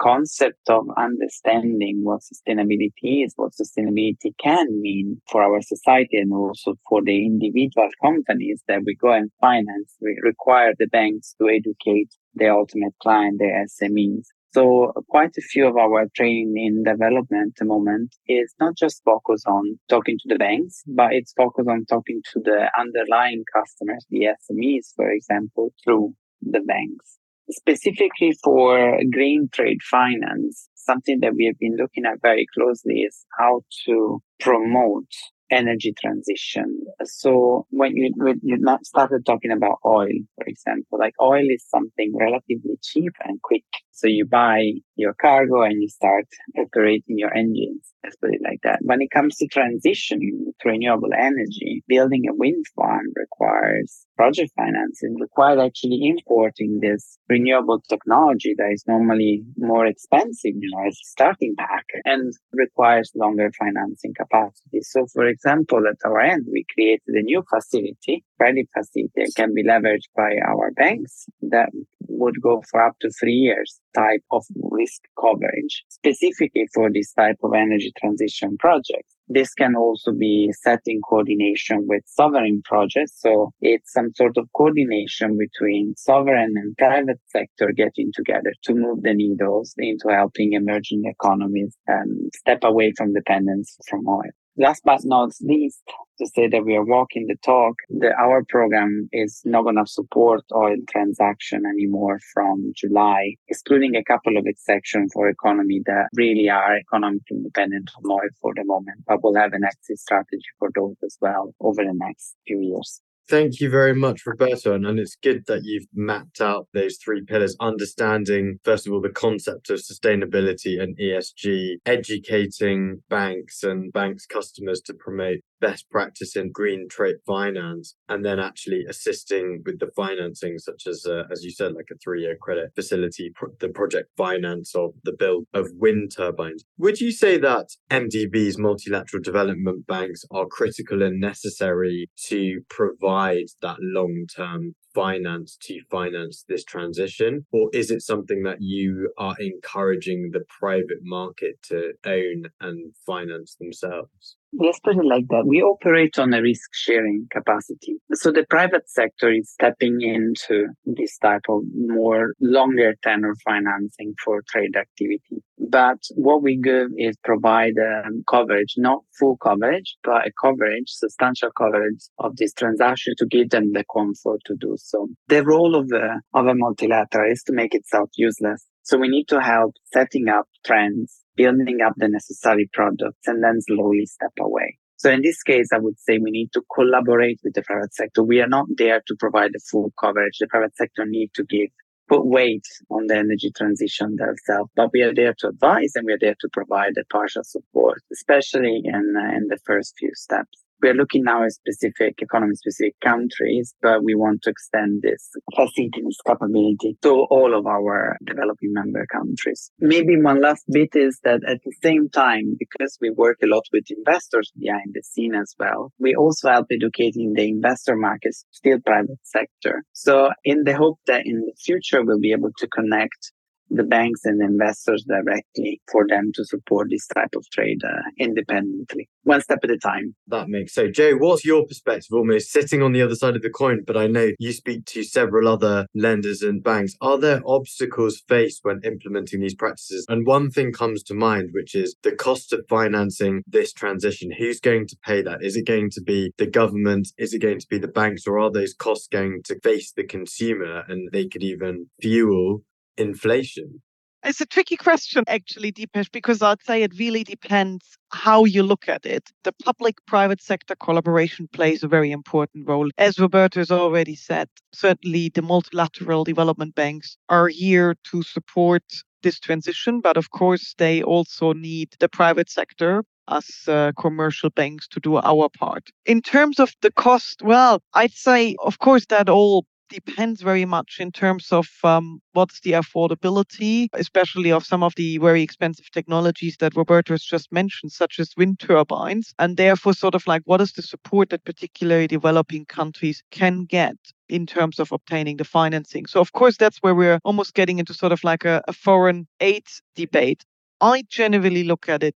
concept 0.00 0.68
of 0.68 0.84
understanding 0.96 2.00
what 2.02 2.20
sustainability 2.20 3.24
is, 3.24 3.32
what 3.36 3.52
sustainability 3.52 4.32
can 4.42 4.66
mean 4.80 5.20
for 5.30 5.42
our 5.42 5.62
society 5.62 6.18
and 6.18 6.32
also 6.32 6.74
for 6.88 7.02
the 7.02 7.24
individual 7.24 7.88
companies 8.02 8.62
that 8.68 8.80
we 8.84 8.94
go 8.94 9.12
and 9.12 9.30
finance, 9.40 9.94
we 10.00 10.18
require 10.22 10.72
the 10.78 10.86
banks 10.86 11.34
to 11.40 11.48
educate 11.48 12.08
the 12.34 12.48
ultimate 12.48 12.94
client, 13.00 13.38
the 13.38 13.66
SMEs, 13.82 14.26
so 14.56 14.90
quite 15.10 15.36
a 15.36 15.42
few 15.42 15.66
of 15.68 15.76
our 15.76 16.06
training 16.16 16.54
in 16.56 16.82
development 16.82 17.52
at 17.56 17.58
the 17.58 17.66
moment 17.66 18.14
is 18.26 18.54
not 18.58 18.74
just 18.74 19.02
focused 19.04 19.46
on 19.46 19.78
talking 19.90 20.16
to 20.16 20.28
the 20.30 20.38
banks, 20.38 20.82
but 20.86 21.12
it's 21.12 21.34
focused 21.36 21.68
on 21.68 21.84
talking 21.84 22.22
to 22.32 22.40
the 22.42 22.70
underlying 22.80 23.44
customers, 23.54 24.06
the 24.08 24.28
SMEs, 24.40 24.94
for 24.96 25.10
example, 25.10 25.74
through 25.84 26.14
the 26.40 26.60
banks. 26.60 27.18
Specifically 27.50 28.32
for 28.42 28.98
green 29.12 29.50
trade 29.52 29.82
finance, 29.82 30.70
something 30.74 31.20
that 31.20 31.34
we 31.36 31.44
have 31.44 31.58
been 31.58 31.76
looking 31.76 32.06
at 32.06 32.22
very 32.22 32.46
closely 32.56 33.00
is 33.00 33.26
how 33.38 33.60
to 33.84 34.22
promote 34.40 35.12
energy 35.50 35.94
transition. 35.98 36.80
So 37.04 37.66
when 37.70 37.96
you 37.96 38.12
when 38.16 38.40
you 38.42 38.58
started 38.82 39.24
talking 39.26 39.50
about 39.52 39.78
oil, 39.84 40.08
for 40.36 40.46
example, 40.46 40.98
like 40.98 41.14
oil 41.20 41.46
is 41.48 41.64
something 41.68 42.12
relatively 42.18 42.78
cheap 42.82 43.12
and 43.24 43.40
quick. 43.42 43.64
So 43.92 44.06
you 44.08 44.26
buy 44.26 44.72
your 44.96 45.14
cargo 45.14 45.62
and 45.62 45.80
you 45.80 45.88
start 45.88 46.26
operating 46.58 47.18
your 47.18 47.34
engines. 47.34 47.92
Let's 48.02 48.16
put 48.16 48.34
it 48.34 48.40
like 48.42 48.60
that. 48.62 48.78
When 48.82 49.02
it 49.02 49.10
comes 49.10 49.36
to 49.36 49.48
transitioning 49.48 50.52
to 50.60 50.68
renewable 50.68 51.10
energy, 51.16 51.82
building 51.88 52.24
a 52.28 52.34
wind 52.34 52.64
farm 52.74 53.06
requires 53.14 54.06
project 54.16 54.52
financing, 54.56 55.16
requires 55.20 55.60
actually 55.60 56.00
importing 56.02 56.80
this 56.80 57.18
renewable 57.28 57.82
technology 57.88 58.54
that 58.56 58.70
is 58.72 58.84
normally 58.86 59.42
more 59.56 59.86
expensive, 59.86 60.52
you 60.54 60.70
know, 60.72 60.86
as 60.86 60.94
a 60.94 61.04
starting 61.04 61.54
pack 61.58 61.84
and 62.04 62.32
requires 62.52 63.10
longer 63.14 63.50
financing 63.58 64.14
capacity. 64.16 64.80
So 64.82 65.06
for 65.12 65.26
example, 65.26 65.82
at 65.88 65.96
our 66.08 66.20
end, 66.20 66.46
we 66.50 66.64
created 66.72 67.02
a 67.08 67.22
new 67.22 67.42
facility, 67.50 68.24
credit 68.38 68.68
facility 68.76 69.32
can 69.36 69.54
be 69.54 69.64
leveraged 69.64 70.10
by 70.16 70.36
our 70.46 70.70
banks 70.72 71.26
that 71.42 71.70
would 72.08 72.40
go 72.40 72.62
for 72.70 72.82
up 72.82 72.94
to 73.00 73.10
three 73.20 73.32
years 73.32 73.80
type 73.94 74.22
of 74.30 74.44
risk 74.70 75.02
coverage 75.20 75.84
specifically 75.88 76.66
for 76.74 76.90
this 76.92 77.12
type 77.12 77.36
of 77.42 77.52
energy 77.54 77.92
transition 77.98 78.56
projects. 78.58 79.14
This 79.28 79.52
can 79.54 79.74
also 79.74 80.12
be 80.12 80.52
set 80.62 80.80
in 80.86 81.00
coordination 81.00 81.86
with 81.88 82.04
sovereign 82.06 82.62
projects. 82.64 83.20
So 83.20 83.52
it's 83.60 83.92
some 83.92 84.12
sort 84.14 84.36
of 84.36 84.48
coordination 84.56 85.36
between 85.36 85.94
sovereign 85.96 86.54
and 86.56 86.76
private 86.76 87.20
sector 87.26 87.72
getting 87.76 88.12
together 88.14 88.52
to 88.64 88.74
move 88.74 89.02
the 89.02 89.14
needles 89.14 89.74
into 89.78 90.08
helping 90.08 90.52
emerging 90.52 91.02
economies 91.06 91.76
and 91.86 92.30
step 92.34 92.60
away 92.62 92.92
from 92.96 93.14
dependence 93.14 93.76
from 93.88 94.06
oil. 94.06 94.30
Last 94.58 94.82
but 94.84 95.04
not 95.04 95.32
least, 95.42 95.82
to 96.18 96.26
say 96.26 96.48
that 96.48 96.64
we 96.64 96.76
are 96.76 96.84
walking 96.84 97.26
the 97.26 97.36
talk, 97.44 97.74
that 98.00 98.14
our 98.18 98.42
program 98.48 99.06
is 99.12 99.42
not 99.44 99.64
going 99.64 99.76
to 99.76 99.86
support 99.86 100.44
oil 100.54 100.76
transaction 100.88 101.64
anymore 101.66 102.20
from 102.32 102.72
July, 102.74 103.34
excluding 103.48 103.96
a 103.96 104.04
couple 104.04 104.38
of 104.38 104.46
exceptions 104.46 105.12
for 105.12 105.28
economy 105.28 105.82
that 105.84 106.08
really 106.14 106.48
are 106.48 106.78
economically 106.78 107.36
independent 107.36 107.90
from 107.90 108.10
oil 108.10 108.30
for 108.40 108.54
the 108.56 108.64
moment, 108.64 108.98
but 109.06 109.22
we'll 109.22 109.34
have 109.34 109.52
an 109.52 109.64
exit 109.64 109.98
strategy 109.98 110.40
for 110.58 110.70
those 110.74 110.96
as 111.04 111.18
well 111.20 111.54
over 111.60 111.84
the 111.84 111.92
next 111.92 112.34
few 112.46 112.60
years. 112.60 113.02
Thank 113.28 113.60
you 113.60 113.70
very 113.70 113.94
much, 113.94 114.24
Roberto. 114.24 114.74
And, 114.74 114.86
and 114.86 115.00
it's 115.00 115.16
good 115.16 115.46
that 115.46 115.64
you've 115.64 115.88
mapped 115.92 116.40
out 116.40 116.68
those 116.72 116.96
three 116.96 117.24
pillars, 117.24 117.56
understanding, 117.60 118.60
first 118.62 118.86
of 118.86 118.92
all, 118.92 119.00
the 119.00 119.08
concept 119.08 119.68
of 119.68 119.80
sustainability 119.80 120.80
and 120.80 120.96
ESG, 120.96 121.78
educating 121.86 123.02
banks 123.08 123.64
and 123.64 123.92
banks' 123.92 124.26
customers 124.26 124.80
to 124.82 124.94
promote 124.94 125.40
best 125.60 125.88
practice 125.90 126.36
in 126.36 126.50
green 126.52 126.88
trade 126.88 127.16
finance 127.26 127.94
and 128.08 128.24
then 128.24 128.38
actually 128.38 128.84
assisting 128.88 129.62
with 129.64 129.78
the 129.78 129.90
financing 129.96 130.58
such 130.58 130.86
as 130.86 131.06
uh, 131.06 131.24
as 131.30 131.42
you 131.44 131.50
said 131.50 131.72
like 131.72 131.88
a 131.92 131.98
three-year 131.98 132.36
credit 132.40 132.70
facility 132.74 133.32
the 133.60 133.68
project 133.68 134.10
finance 134.16 134.74
of 134.74 134.90
the 135.04 135.12
build 135.12 135.46
of 135.54 135.68
wind 135.74 136.12
turbines 136.16 136.64
would 136.78 137.00
you 137.00 137.10
say 137.10 137.38
that 137.38 137.68
mdb's 137.90 138.58
multilateral 138.58 139.22
development 139.22 139.86
banks 139.86 140.24
are 140.30 140.46
critical 140.46 141.02
and 141.02 141.20
necessary 141.20 142.10
to 142.16 142.60
provide 142.68 143.46
that 143.62 143.76
long-term 143.80 144.74
finance 144.96 145.58
to 145.60 145.78
finance 145.90 146.46
this 146.48 146.64
transition? 146.64 147.44
Or 147.52 147.68
is 147.74 147.90
it 147.90 148.00
something 148.00 148.42
that 148.44 148.62
you 148.62 149.12
are 149.18 149.36
encouraging 149.38 150.30
the 150.32 150.44
private 150.58 151.02
market 151.02 151.62
to 151.64 151.92
own 152.06 152.44
and 152.62 152.94
finance 153.06 153.56
themselves? 153.60 154.35
Let's 154.52 154.80
put 154.80 154.96
it 154.96 155.04
like 155.04 155.26
that. 155.28 155.44
We 155.46 155.60
operate 155.60 156.18
on 156.18 156.32
a 156.32 156.40
risk 156.40 156.70
sharing 156.72 157.26
capacity. 157.30 157.96
So 158.14 158.32
the 158.32 158.46
private 158.48 158.88
sector 158.88 159.30
is 159.30 159.50
stepping 159.50 160.00
into 160.00 160.68
this 160.84 161.18
type 161.18 161.42
of 161.48 161.62
more 161.74 162.32
longer 162.40 162.94
tenor 163.02 163.34
financing 163.44 164.14
for 164.24 164.42
trade 164.48 164.76
activity. 164.76 165.42
But 165.58 165.98
what 166.14 166.42
we 166.42 166.58
give 166.58 166.88
is 166.96 167.16
provide 167.24 167.74
um, 167.78 168.22
coverage, 168.30 168.74
not 168.76 169.00
full 169.18 169.36
coverage, 169.36 169.96
but 170.04 170.26
a 170.26 170.30
coverage, 170.40 170.88
substantial 170.88 171.50
coverage 171.56 172.04
of 172.18 172.36
this 172.36 172.54
transaction 172.54 173.14
to 173.18 173.26
give 173.26 173.50
them 173.50 173.72
the 173.72 173.84
comfort 173.92 174.40
to 174.46 174.54
do 174.58 174.76
so. 174.78 175.08
The 175.28 175.44
role 175.44 175.74
of 175.74 175.90
a, 175.92 176.20
of 176.38 176.46
a 176.46 176.54
multilateral 176.54 177.30
is 177.30 177.42
to 177.46 177.52
make 177.52 177.74
itself 177.74 178.10
useless. 178.16 178.64
So 178.82 178.98
we 178.98 179.08
need 179.08 179.26
to 179.28 179.40
help 179.40 179.74
setting 179.92 180.28
up 180.28 180.46
trends, 180.64 181.20
building 181.36 181.80
up 181.86 181.94
the 181.96 182.08
necessary 182.08 182.68
products, 182.72 183.26
and 183.26 183.42
then 183.42 183.60
slowly 183.60 184.06
step 184.06 184.32
away. 184.40 184.78
So 184.98 185.10
in 185.10 185.22
this 185.22 185.42
case, 185.42 185.68
I 185.74 185.78
would 185.78 185.98
say 185.98 186.18
we 186.18 186.30
need 186.30 186.52
to 186.54 186.62
collaborate 186.74 187.40
with 187.44 187.54
the 187.54 187.62
private 187.62 187.94
sector. 187.94 188.22
We 188.22 188.40
are 188.40 188.48
not 188.48 188.66
there 188.76 189.02
to 189.06 189.16
provide 189.18 189.52
the 189.52 189.60
full 189.70 189.92
coverage. 190.00 190.38
The 190.40 190.46
private 190.46 190.74
sector 190.76 191.04
need 191.04 191.30
to 191.34 191.44
give 191.44 191.68
put 192.08 192.24
weight 192.24 192.64
on 192.90 193.06
the 193.08 193.16
energy 193.16 193.50
transition 193.56 194.16
themselves, 194.16 194.70
but 194.76 194.90
we 194.92 195.02
are 195.02 195.14
there 195.14 195.34
to 195.38 195.48
advise 195.48 195.92
and 195.94 196.06
we 196.06 196.12
are 196.12 196.18
there 196.20 196.36
to 196.40 196.48
provide 196.52 196.92
the 196.94 197.04
partial 197.10 197.42
support, 197.42 198.00
especially 198.12 198.80
in, 198.84 199.14
uh, 199.16 199.36
in 199.36 199.48
the 199.48 199.58
first 199.64 199.94
few 199.98 200.10
steps. 200.14 200.65
We 200.82 200.90
are 200.90 200.94
looking 200.94 201.24
now 201.24 201.44
at 201.44 201.52
specific 201.52 202.16
economy 202.18 202.54
specific 202.54 202.94
countries, 203.02 203.74
but 203.80 204.04
we 204.04 204.14
want 204.14 204.42
to 204.42 204.50
extend 204.50 205.02
this 205.02 205.30
facility, 205.54 206.02
this 206.04 206.18
capability 206.26 206.98
to 207.02 207.26
all 207.30 207.56
of 207.58 207.66
our 207.66 208.16
developing 208.24 208.72
member 208.72 209.06
countries. 209.10 209.70
Maybe 209.78 210.20
one 210.20 210.40
last 210.42 210.64
bit 210.70 210.90
is 210.94 211.18
that 211.24 211.40
at 211.48 211.58
the 211.64 211.72
same 211.82 212.08
time, 212.10 212.56
because 212.58 212.98
we 213.00 213.10
work 213.10 213.38
a 213.42 213.46
lot 213.46 213.64
with 213.72 213.84
investors 213.90 214.52
behind 214.58 214.92
the 214.92 215.02
scene 215.02 215.34
as 215.34 215.54
well, 215.58 215.92
we 215.98 216.14
also 216.14 216.50
help 216.50 216.66
educating 216.70 217.32
the 217.34 217.48
investor 217.48 217.96
markets, 217.96 218.44
still 218.50 218.78
private 218.84 219.18
sector. 219.22 219.82
So 219.92 220.30
in 220.44 220.64
the 220.64 220.76
hope 220.76 220.98
that 221.06 221.22
in 221.24 221.40
the 221.40 221.54
future 221.58 222.04
we'll 222.04 222.20
be 222.20 222.32
able 222.32 222.50
to 222.58 222.68
connect 222.68 223.32
the 223.70 223.84
banks 223.84 224.20
and 224.24 224.40
investors 224.40 225.04
directly 225.06 225.80
for 225.90 226.06
them 226.08 226.30
to 226.34 226.44
support 226.44 226.88
this 226.90 227.06
type 227.08 227.30
of 227.34 227.44
trade 227.50 227.80
uh, 227.84 228.02
independently, 228.18 229.08
one 229.24 229.40
step 229.40 229.58
at 229.64 229.70
a 229.70 229.78
time. 229.78 230.14
That 230.28 230.48
makes 230.48 230.74
so. 230.74 230.90
Jay, 230.90 231.14
what's 231.14 231.44
your 231.44 231.66
perspective? 231.66 232.12
Almost 232.12 232.50
sitting 232.50 232.82
on 232.82 232.92
the 232.92 233.02
other 233.02 233.14
side 233.14 233.36
of 233.36 233.42
the 233.42 233.50
coin, 233.50 233.82
but 233.86 233.96
I 233.96 234.06
know 234.06 234.30
you 234.38 234.52
speak 234.52 234.84
to 234.86 235.02
several 235.02 235.48
other 235.48 235.86
lenders 235.94 236.42
and 236.42 236.62
banks. 236.62 236.94
Are 237.00 237.18
there 237.18 237.42
obstacles 237.44 238.22
faced 238.28 238.60
when 238.62 238.80
implementing 238.84 239.40
these 239.40 239.54
practices? 239.54 240.06
And 240.08 240.26
one 240.26 240.50
thing 240.50 240.72
comes 240.72 241.02
to 241.04 241.14
mind, 241.14 241.50
which 241.52 241.74
is 241.74 241.96
the 242.02 242.12
cost 242.12 242.52
of 242.52 242.64
financing 242.68 243.42
this 243.46 243.72
transition. 243.72 244.30
Who's 244.38 244.60
going 244.60 244.86
to 244.88 244.96
pay 245.04 245.22
that? 245.22 245.42
Is 245.42 245.56
it 245.56 245.66
going 245.66 245.90
to 245.90 246.02
be 246.02 246.32
the 246.38 246.46
government? 246.46 247.08
Is 247.18 247.34
it 247.34 247.40
going 247.40 247.60
to 247.60 247.66
be 247.68 247.78
the 247.78 247.88
banks? 247.88 248.26
Or 248.26 248.38
are 248.38 248.50
those 248.50 248.74
costs 248.74 249.08
going 249.08 249.42
to 249.44 249.58
face 249.60 249.92
the 249.92 250.04
consumer 250.04 250.84
and 250.88 251.08
they 251.12 251.26
could 251.26 251.42
even 251.42 251.86
fuel 252.00 252.62
inflation? 252.96 253.82
It's 254.24 254.40
a 254.40 254.46
tricky 254.46 254.76
question, 254.76 255.22
actually, 255.28 255.70
Dipesh, 255.70 256.10
because 256.10 256.42
I'd 256.42 256.60
say 256.62 256.82
it 256.82 256.98
really 256.98 257.22
depends 257.22 257.96
how 258.10 258.44
you 258.44 258.64
look 258.64 258.88
at 258.88 259.06
it. 259.06 259.30
The 259.44 259.52
public 259.64 260.04
private 260.06 260.42
sector 260.42 260.74
collaboration 260.74 261.48
plays 261.52 261.84
a 261.84 261.88
very 261.88 262.10
important 262.10 262.66
role. 262.68 262.90
As 262.98 263.20
Roberto 263.20 263.60
has 263.60 263.70
already 263.70 264.16
said, 264.16 264.48
certainly 264.72 265.30
the 265.32 265.42
multilateral 265.42 266.24
development 266.24 266.74
banks 266.74 267.16
are 267.28 267.46
here 267.46 267.94
to 268.10 268.22
support 268.24 268.82
this 269.22 269.38
transition, 269.38 270.00
but 270.00 270.16
of 270.16 270.30
course, 270.30 270.74
they 270.76 271.02
also 271.02 271.52
need 271.52 271.94
the 272.00 272.08
private 272.08 272.50
sector 272.50 273.04
us 273.28 273.66
uh, 273.68 273.92
commercial 273.98 274.50
banks 274.50 274.86
to 274.88 275.00
do 275.00 275.16
our 275.16 275.48
part. 275.48 275.90
In 276.04 276.22
terms 276.22 276.60
of 276.60 276.72
the 276.80 276.92
cost, 276.92 277.42
well, 277.42 277.82
I'd 277.94 278.12
say, 278.12 278.56
of 278.60 278.78
course, 278.78 279.06
that 279.06 279.28
all 279.28 279.66
depends 279.88 280.42
very 280.42 280.64
much 280.64 280.96
in 281.00 281.12
terms 281.12 281.52
of 281.52 281.68
um, 281.84 282.20
what's 282.32 282.60
the 282.60 282.72
affordability, 282.72 283.88
especially 283.92 284.52
of 284.52 284.64
some 284.64 284.82
of 284.82 284.94
the 284.96 285.18
very 285.18 285.42
expensive 285.42 285.90
technologies 285.90 286.56
that 286.60 286.76
Roberto 286.76 287.14
has 287.14 287.22
just 287.22 287.52
mentioned, 287.52 287.92
such 287.92 288.18
as 288.18 288.34
wind 288.36 288.58
turbines, 288.60 289.34
and 289.38 289.56
therefore, 289.56 289.94
sort 289.94 290.14
of 290.14 290.26
like 290.26 290.42
what 290.44 290.60
is 290.60 290.72
the 290.72 290.82
support 290.82 291.30
that 291.30 291.44
particularly 291.44 292.06
developing 292.06 292.64
countries 292.64 293.22
can 293.30 293.64
get 293.64 293.96
in 294.28 294.46
terms 294.46 294.78
of 294.78 294.92
obtaining 294.92 295.36
the 295.36 295.44
financing. 295.44 296.06
So, 296.06 296.20
of 296.20 296.32
course, 296.32 296.56
that's 296.56 296.78
where 296.78 296.94
we're 296.94 297.20
almost 297.24 297.54
getting 297.54 297.78
into 297.78 297.94
sort 297.94 298.12
of 298.12 298.24
like 298.24 298.44
a, 298.44 298.62
a 298.68 298.72
foreign 298.72 299.26
aid 299.40 299.64
debate. 299.94 300.44
I 300.80 301.04
generally 301.08 301.64
look 301.64 301.88
at 301.88 302.02
it 302.02 302.14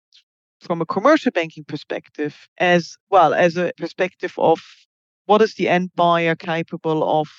from 0.59 0.81
a 0.81 0.85
commercial 0.85 1.31
banking 1.31 1.63
perspective 1.63 2.47
as 2.57 2.97
well 3.09 3.33
as 3.33 3.55
a 3.57 3.71
perspective 3.77 4.33
of 4.37 4.59
what 5.25 5.41
is 5.41 5.53
the 5.53 5.69
end 5.69 5.91
buyer 5.95 6.35
capable 6.35 7.21
of 7.21 7.29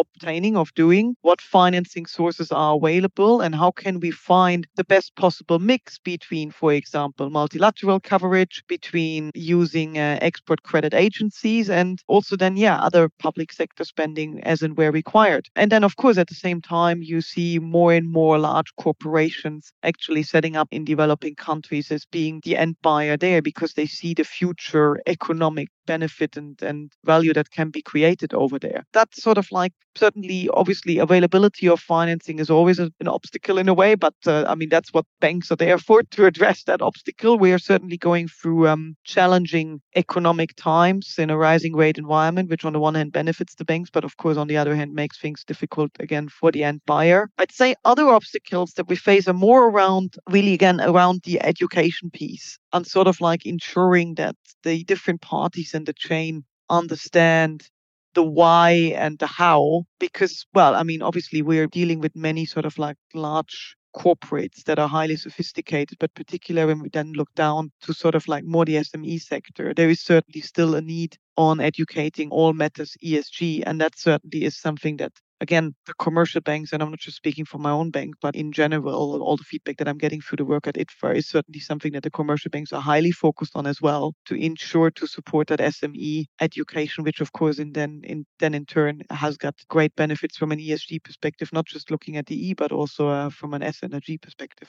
obtaining, 0.00 0.56
of 0.56 0.72
doing, 0.74 1.14
what 1.22 1.40
financing 1.40 2.06
sources 2.06 2.50
are 2.52 2.76
available, 2.76 3.40
and 3.40 3.54
how 3.54 3.70
can 3.70 4.00
we 4.00 4.10
find 4.10 4.66
the 4.76 4.84
best 4.84 5.14
possible 5.16 5.58
mix 5.58 5.98
between, 5.98 6.50
for 6.50 6.72
example, 6.72 7.30
multilateral 7.30 8.00
coverage, 8.00 8.62
between 8.68 9.30
using 9.34 9.98
uh, 9.98 10.18
export 10.20 10.62
credit 10.62 10.94
agencies, 10.94 11.70
and 11.70 12.02
also 12.08 12.36
then, 12.36 12.56
yeah, 12.56 12.78
other 12.78 13.08
public 13.18 13.52
sector 13.52 13.84
spending 13.84 14.40
as 14.44 14.62
and 14.62 14.76
where 14.76 14.92
required. 14.92 15.48
And 15.56 15.70
then, 15.70 15.84
of 15.84 15.96
course, 15.96 16.18
at 16.18 16.28
the 16.28 16.34
same 16.34 16.60
time, 16.60 17.02
you 17.02 17.20
see 17.20 17.58
more 17.58 17.92
and 17.92 18.10
more 18.10 18.38
large 18.38 18.74
corporations 18.76 19.72
actually 19.82 20.22
setting 20.22 20.56
up 20.56 20.68
in 20.70 20.84
developing 20.84 21.34
countries 21.34 21.90
as 21.90 22.04
being 22.06 22.40
the 22.44 22.56
end 22.56 22.76
buyer 22.82 23.16
there 23.16 23.42
because 23.42 23.74
they 23.74 23.86
see 23.86 24.14
the 24.14 24.24
future 24.24 25.00
economic 25.06 25.68
benefit 25.94 26.36
and, 26.36 26.62
and 26.62 26.92
value 27.04 27.32
that 27.32 27.50
can 27.50 27.68
be 27.70 27.82
created 27.82 28.32
over 28.32 28.58
there. 28.58 28.84
That's 28.92 29.20
sort 29.20 29.38
of 29.38 29.46
like 29.50 29.72
certainly, 29.96 30.48
obviously, 30.54 30.98
availability 30.98 31.68
of 31.68 31.80
financing 31.80 32.38
is 32.38 32.50
always 32.50 32.78
an 32.78 32.92
obstacle 33.06 33.58
in 33.58 33.68
a 33.68 33.74
way, 33.74 33.94
but 33.96 34.14
uh, 34.26 34.44
I 34.48 34.54
mean, 34.54 34.68
that's 34.68 34.92
what 34.92 35.04
banks 35.20 35.50
are 35.50 35.56
there 35.56 35.78
for 35.78 36.02
to 36.14 36.26
address 36.26 36.64
that 36.64 36.82
obstacle. 36.82 37.38
We 37.38 37.52
are 37.52 37.58
certainly 37.58 37.96
going 37.96 38.28
through 38.28 38.68
um, 38.68 38.96
challenging 39.04 39.80
economic 39.96 40.54
times 40.56 41.16
in 41.18 41.30
a 41.30 41.36
rising 41.36 41.74
rate 41.74 41.98
environment, 41.98 42.50
which 42.50 42.64
on 42.64 42.72
the 42.72 42.80
one 42.80 42.94
hand 42.94 43.12
benefits 43.12 43.54
the 43.56 43.64
banks, 43.64 43.90
but 43.90 44.04
of 44.04 44.16
course, 44.16 44.36
on 44.36 44.48
the 44.48 44.56
other 44.56 44.74
hand, 44.74 44.94
makes 44.94 45.18
things 45.18 45.44
difficult 45.44 45.90
again 45.98 46.28
for 46.28 46.52
the 46.52 46.64
end 46.64 46.80
buyer. 46.86 47.30
I'd 47.38 47.52
say 47.52 47.74
other 47.84 48.08
obstacles 48.08 48.72
that 48.74 48.88
we 48.88 48.96
face 48.96 49.26
are 49.28 49.32
more 49.48 49.68
around, 49.68 50.14
really, 50.28 50.54
again, 50.54 50.80
around 50.80 51.22
the 51.24 51.40
education 51.42 52.10
piece 52.10 52.58
and 52.72 52.86
sort 52.86 53.08
of 53.08 53.20
like 53.20 53.44
ensuring 53.46 54.14
that 54.14 54.36
the 54.62 54.84
different 54.84 55.20
parties 55.20 55.74
in 55.80 55.84
the 55.84 55.94
chain 56.08 56.44
understand 56.68 57.68
the 58.14 58.22
why 58.22 58.70
and 59.04 59.18
the 59.18 59.26
how 59.26 59.82
because 59.98 60.46
well 60.54 60.74
i 60.74 60.82
mean 60.82 61.02
obviously 61.02 61.40
we're 61.42 61.66
dealing 61.66 62.00
with 62.00 62.14
many 62.28 62.44
sort 62.44 62.66
of 62.66 62.78
like 62.78 62.96
large 63.14 63.76
corporates 63.96 64.62
that 64.64 64.78
are 64.78 64.88
highly 64.88 65.16
sophisticated 65.16 65.96
but 65.98 66.14
particularly 66.14 66.72
when 66.72 66.82
we 66.82 66.88
then 66.90 67.12
look 67.12 67.32
down 67.34 67.72
to 67.82 67.92
sort 67.92 68.14
of 68.14 68.28
like 68.28 68.44
more 68.44 68.64
the 68.64 68.76
sme 68.76 69.20
sector 69.20 69.72
there 69.74 69.90
is 69.90 70.00
certainly 70.00 70.40
still 70.40 70.74
a 70.74 70.80
need 70.80 71.16
on 71.36 71.60
educating 71.60 72.30
all 72.30 72.52
matters 72.52 72.96
esg 73.02 73.62
and 73.66 73.80
that 73.80 73.98
certainly 73.98 74.44
is 74.44 74.56
something 74.56 74.96
that 74.96 75.12
again, 75.40 75.74
the 75.86 75.94
commercial 75.94 76.40
banks, 76.40 76.72
and 76.72 76.82
I'm 76.82 76.90
not 76.90 76.98
just 76.98 77.16
speaking 77.16 77.44
for 77.44 77.58
my 77.58 77.70
own 77.70 77.90
bank, 77.90 78.14
but 78.20 78.36
in 78.36 78.52
general, 78.52 79.22
all 79.22 79.36
the 79.36 79.44
feedback 79.44 79.78
that 79.78 79.88
I'm 79.88 79.98
getting 79.98 80.20
through 80.20 80.36
the 80.36 80.44
work 80.44 80.66
at 80.66 80.74
ITFA 80.74 81.16
is 81.16 81.28
certainly 81.28 81.60
something 81.60 81.92
that 81.92 82.02
the 82.02 82.10
commercial 82.10 82.50
banks 82.50 82.72
are 82.72 82.80
highly 82.80 83.10
focused 83.10 83.52
on 83.54 83.66
as 83.66 83.80
well 83.80 84.14
to 84.26 84.34
ensure 84.34 84.90
to 84.92 85.06
support 85.06 85.48
that 85.48 85.60
SME 85.60 86.26
education, 86.40 87.04
which 87.04 87.20
of 87.20 87.32
course 87.32 87.58
in 87.58 87.72
then 87.72 88.02
in 88.04 88.26
then 88.38 88.54
in 88.54 88.66
turn 88.66 89.02
has 89.10 89.36
got 89.36 89.54
great 89.68 89.94
benefits 89.96 90.36
from 90.36 90.52
an 90.52 90.58
ESG 90.58 91.02
perspective, 91.02 91.50
not 91.52 91.66
just 91.66 91.90
looking 91.90 92.16
at 92.16 92.26
the 92.26 92.48
E, 92.48 92.54
but 92.54 92.72
also 92.72 93.08
uh, 93.08 93.30
from 93.30 93.54
an 93.54 93.62
S 93.62 93.78
and 93.82 93.94
a 93.94 94.00
G 94.00 94.18
perspective. 94.18 94.68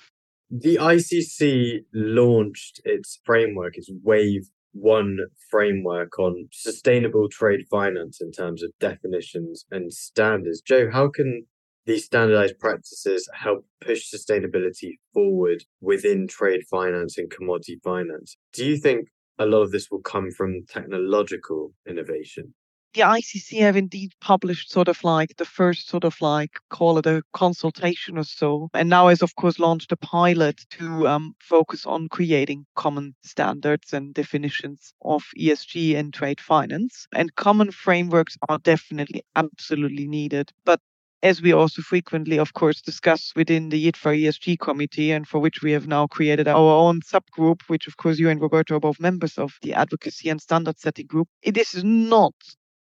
The 0.50 0.76
ICC 0.78 1.86
launched 1.94 2.82
its 2.84 3.20
framework, 3.24 3.78
its 3.78 3.90
wave 4.04 4.50
one 4.74 5.18
framework 5.50 6.18
on 6.20 6.48
sustainable 6.52 7.28
trade 7.30 7.62
finance 7.70 8.20
in 8.22 8.32
terms 8.32 8.64
of 8.64 8.72
definitions 8.80 9.66
and 9.72 9.92
standards. 9.94 10.62
Joe, 10.62 10.90
how 10.92 11.10
can 11.10 11.46
these 11.86 12.06
standardized 12.06 12.60
practices 12.60 13.28
help 13.34 13.66
push 13.82 14.14
sustainability 14.14 15.00
forward 15.14 15.64
within 15.82 16.28
trade 16.28 16.62
finance 16.70 17.18
and 17.18 17.30
commodity 17.30 17.80
finance? 17.84 18.38
Do 18.54 18.66
you 18.66 18.78
think 18.78 19.08
a 19.40 19.46
lot 19.46 19.62
of 19.62 19.72
this 19.72 19.90
will 19.90 20.02
come 20.02 20.30
from 20.32 20.66
technological 20.68 21.74
innovation? 21.88 22.54
The 22.94 23.02
ICC 23.02 23.62
have 23.62 23.78
indeed 23.78 24.12
published 24.20 24.70
sort 24.70 24.90
of 24.90 25.02
like 25.02 25.38
the 25.38 25.46
first 25.46 25.88
sort 25.88 26.04
of 26.04 26.20
like 26.20 26.60
call 26.70 26.98
it 26.98 27.06
a 27.06 27.24
consultation 27.32 28.18
or 28.18 28.26
so, 28.26 28.70
and 28.74 28.90
now 28.90 29.08
has 29.08 29.22
of 29.22 29.34
course 29.36 29.60
launched 29.60 29.94
a 29.94 29.96
pilot 29.96 30.66
to 30.72 31.08
um, 31.08 31.34
focus 31.40 31.86
on 31.86 32.10
creating 32.10 32.66
common 32.76 33.16
standards 33.24 33.94
and 33.94 34.14
definitions 34.14 34.94
of 35.02 35.24
ESG 35.40 35.96
and 35.96 36.14
trade 36.14 36.42
finance. 36.42 37.08
And 37.14 37.34
common 37.36 37.72
frameworks 37.72 38.38
are 38.50 38.58
definitely 38.58 39.24
absolutely 39.38 40.08
needed, 40.08 40.52
but 40.66 40.82
as 41.24 41.42
we 41.42 41.54
also 41.54 41.82
frequently, 41.82 42.40
of 42.40 42.54
course, 42.54 42.82
discuss 42.82 43.32
within 43.38 43.70
the 43.70 43.92
ITFA 43.92 44.24
ESG 44.24 44.60
committee, 44.60 45.12
and 45.12 45.26
for 45.26 45.40
which 45.40 45.62
we 45.62 45.72
have 45.72 45.88
now 45.88 46.08
created 46.08 46.48
our 46.48 46.74
own 46.76 47.00
subgroup, 47.02 47.62
which, 47.68 47.88
of 47.88 47.96
course, 47.96 48.20
you 48.20 48.28
and 48.30 48.42
Roberto 48.42 48.76
are 48.76 48.80
both 48.82 49.00
members 49.00 49.38
of 49.38 49.54
the 49.62 49.74
advocacy 49.74 50.30
and 50.30 50.42
standard 50.42 50.80
setting 50.80 51.06
group. 51.06 51.30
It 51.42 51.58
is 51.58 51.84
not 51.84 52.34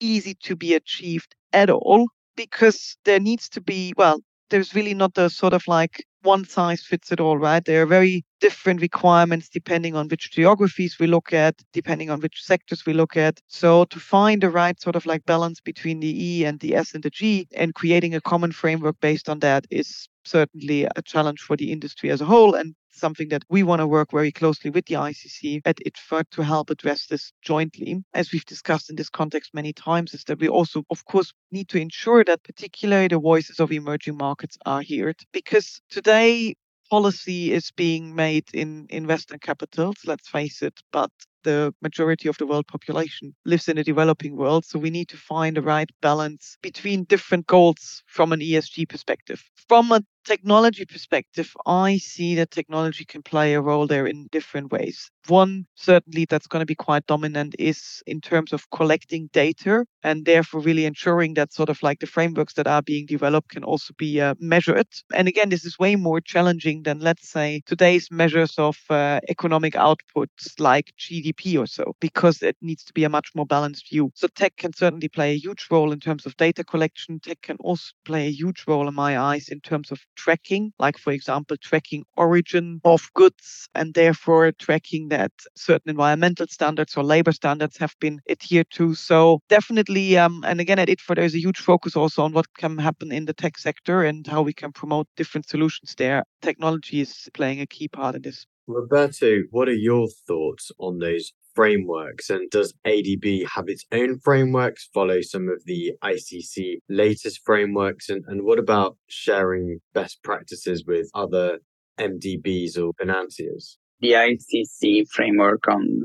easy 0.02 0.34
to 0.42 0.56
be 0.56 0.74
achieved 0.74 1.34
at 1.52 1.70
all 1.70 2.06
because 2.36 2.96
there 3.04 3.20
needs 3.20 3.48
to 3.50 3.60
be, 3.60 3.92
well, 3.96 4.20
there's 4.50 4.74
really 4.74 4.94
not 4.94 5.16
a 5.16 5.30
sort 5.30 5.54
of 5.54 5.66
like 5.66 6.04
one 6.22 6.44
size 6.44 6.82
fits 6.82 7.10
it 7.10 7.20
all, 7.20 7.38
right? 7.38 7.64
There 7.64 7.82
are 7.82 7.86
very 7.86 8.24
different 8.40 8.80
requirements 8.80 9.48
depending 9.48 9.96
on 9.96 10.08
which 10.08 10.30
geographies 10.30 10.98
we 11.00 11.06
look 11.06 11.32
at, 11.32 11.54
depending 11.72 12.10
on 12.10 12.20
which 12.20 12.42
sectors 12.42 12.84
we 12.86 12.92
look 12.92 13.16
at. 13.16 13.40
So 13.48 13.84
to 13.86 13.98
find 13.98 14.42
the 14.42 14.50
right 14.50 14.80
sort 14.80 14.96
of 14.96 15.06
like 15.06 15.24
balance 15.24 15.60
between 15.60 16.00
the 16.00 16.12
E 16.24 16.44
and 16.44 16.60
the 16.60 16.74
S 16.76 16.94
and 16.94 17.02
the 17.02 17.10
G 17.10 17.48
and 17.54 17.74
creating 17.74 18.14
a 18.14 18.20
common 18.20 18.52
framework 18.52 18.96
based 19.00 19.28
on 19.28 19.40
that 19.40 19.66
is 19.70 20.08
certainly 20.24 20.84
a 20.84 21.02
challenge 21.02 21.40
for 21.40 21.56
the 21.56 21.72
industry 21.72 22.10
as 22.10 22.20
a 22.20 22.24
whole 22.24 22.54
and 22.54 22.74
something 22.90 23.28
that 23.28 23.42
we 23.48 23.62
want 23.62 23.80
to 23.80 23.86
work 23.86 24.10
very 24.10 24.32
closely 24.32 24.70
with 24.70 24.86
the 24.86 24.94
ICC 24.94 25.62
at 25.64 25.76
ITFA 25.76 26.24
to 26.30 26.42
help 26.42 26.70
address 26.70 27.06
this 27.06 27.32
jointly. 27.42 28.02
As 28.14 28.32
we've 28.32 28.44
discussed 28.44 28.90
in 28.90 28.96
this 28.96 29.08
context 29.08 29.54
many 29.54 29.72
times, 29.72 30.14
is 30.14 30.24
that 30.24 30.40
we 30.40 30.48
also, 30.48 30.84
of 30.90 31.04
course, 31.04 31.32
need 31.50 31.68
to 31.68 31.78
ensure 31.78 32.24
that 32.24 32.42
particularly 32.44 33.08
the 33.08 33.18
voices 33.18 33.60
of 33.60 33.72
emerging 33.72 34.16
markets 34.16 34.56
are 34.66 34.82
heard 34.82 35.16
because 35.32 35.80
today 35.90 36.54
policy 36.90 37.52
is 37.52 37.70
being 37.70 38.14
made 38.14 38.44
in, 38.52 38.86
in 38.90 39.06
Western 39.06 39.38
capitals, 39.38 39.96
let's 40.04 40.28
face 40.28 40.60
it, 40.60 40.78
but 40.92 41.10
the 41.44 41.74
majority 41.82 42.28
of 42.28 42.38
the 42.38 42.46
world 42.46 42.66
population 42.66 43.34
lives 43.44 43.68
in 43.68 43.78
a 43.78 43.84
developing 43.84 44.36
world. 44.36 44.64
So 44.64 44.78
we 44.78 44.90
need 44.90 45.08
to 45.08 45.16
find 45.16 45.56
the 45.56 45.62
right 45.62 45.90
balance 46.00 46.56
between 46.62 47.04
different 47.04 47.46
goals 47.46 48.02
from 48.06 48.32
an 48.32 48.40
ESG 48.40 48.88
perspective. 48.88 49.42
From 49.68 49.92
a 49.92 50.02
technology 50.24 50.84
perspective, 50.84 51.52
I 51.66 51.98
see 51.98 52.34
that 52.36 52.50
technology 52.50 53.04
can 53.04 53.22
play 53.22 53.54
a 53.54 53.60
role 53.60 53.86
there 53.86 54.06
in 54.06 54.28
different 54.30 54.70
ways. 54.72 55.10
One, 55.28 55.66
certainly, 55.74 56.26
that's 56.28 56.46
going 56.46 56.60
to 56.60 56.66
be 56.66 56.74
quite 56.74 57.06
dominant 57.06 57.54
is 57.58 58.02
in 58.06 58.20
terms 58.20 58.52
of 58.52 58.68
collecting 58.70 59.28
data 59.32 59.84
and 60.02 60.24
therefore 60.24 60.60
really 60.60 60.84
ensuring 60.84 61.34
that 61.34 61.52
sort 61.52 61.68
of 61.68 61.82
like 61.82 62.00
the 62.00 62.06
frameworks 62.06 62.54
that 62.54 62.66
are 62.66 62.82
being 62.82 63.06
developed 63.06 63.50
can 63.50 63.64
also 63.64 63.94
be 63.96 64.20
uh, 64.20 64.34
measured. 64.40 64.88
And 65.14 65.28
again, 65.28 65.48
this 65.48 65.64
is 65.64 65.78
way 65.78 65.96
more 65.96 66.20
challenging 66.20 66.82
than, 66.82 66.98
let's 67.00 67.28
say, 67.28 67.62
today's 67.66 68.08
measures 68.10 68.54
of 68.58 68.76
uh, 68.90 69.20
economic 69.28 69.74
outputs 69.74 70.58
like 70.58 70.92
GDP 70.98 71.31
or 71.56 71.66
so, 71.66 71.94
because 72.00 72.42
it 72.42 72.56
needs 72.60 72.84
to 72.84 72.92
be 72.92 73.04
a 73.04 73.08
much 73.08 73.30
more 73.34 73.46
balanced 73.46 73.88
view. 73.90 74.10
So 74.14 74.28
tech 74.28 74.56
can 74.56 74.72
certainly 74.72 75.08
play 75.08 75.32
a 75.32 75.38
huge 75.38 75.66
role 75.70 75.92
in 75.92 76.00
terms 76.00 76.26
of 76.26 76.36
data 76.36 76.64
collection. 76.64 77.20
Tech 77.20 77.40
can 77.42 77.56
also 77.60 77.90
play 78.04 78.26
a 78.26 78.30
huge 78.32 78.64
role 78.66 78.88
in 78.88 78.94
my 78.94 79.18
eyes 79.18 79.48
in 79.48 79.60
terms 79.60 79.90
of 79.90 80.00
tracking, 80.16 80.72
like, 80.78 80.98
for 80.98 81.12
example, 81.12 81.56
tracking 81.56 82.04
origin 82.16 82.80
of 82.84 83.10
goods 83.14 83.68
and 83.74 83.94
therefore 83.94 84.52
tracking 84.52 85.08
that 85.08 85.32
certain 85.56 85.90
environmental 85.90 86.46
standards 86.48 86.96
or 86.96 87.04
labor 87.04 87.32
standards 87.32 87.76
have 87.78 87.94
been 88.00 88.20
adhered 88.28 88.70
to. 88.72 88.94
So, 88.94 89.40
definitely, 89.48 90.16
um, 90.18 90.44
and 90.46 90.60
again, 90.60 90.78
at 90.78 90.88
ITFA, 90.88 91.16
there's 91.16 91.34
a 91.34 91.40
huge 91.40 91.58
focus 91.58 91.96
also 91.96 92.22
on 92.22 92.32
what 92.32 92.46
can 92.56 92.78
happen 92.78 93.12
in 93.12 93.24
the 93.26 93.34
tech 93.34 93.58
sector 93.58 94.02
and 94.02 94.26
how 94.26 94.42
we 94.42 94.52
can 94.52 94.72
promote 94.72 95.08
different 95.16 95.48
solutions 95.48 95.94
there. 95.96 96.24
Technology 96.42 97.00
is 97.00 97.28
playing 97.34 97.60
a 97.60 97.66
key 97.66 97.88
part 97.88 98.14
in 98.14 98.22
this. 98.22 98.46
Roberto, 98.66 99.42
what 99.50 99.68
are 99.68 99.74
your 99.74 100.08
thoughts 100.26 100.70
on 100.78 100.98
those 100.98 101.32
frameworks? 101.54 102.30
And 102.30 102.50
does 102.50 102.72
ADB 102.86 103.46
have 103.48 103.68
its 103.68 103.84
own 103.92 104.18
frameworks, 104.20 104.88
follow 104.94 105.20
some 105.20 105.48
of 105.48 105.64
the 105.64 105.92
ICC 106.02 106.78
latest 106.88 107.40
frameworks? 107.44 108.08
And, 108.08 108.24
and 108.26 108.42
what 108.44 108.58
about 108.58 108.96
sharing 109.08 109.80
best 109.92 110.22
practices 110.22 110.84
with 110.86 111.10
other 111.14 111.58
MDBs 111.98 112.78
or 112.78 112.92
financiers? 112.98 113.78
The 114.02 114.12
ICC 114.14 115.08
framework 115.12 115.68
on 115.68 116.02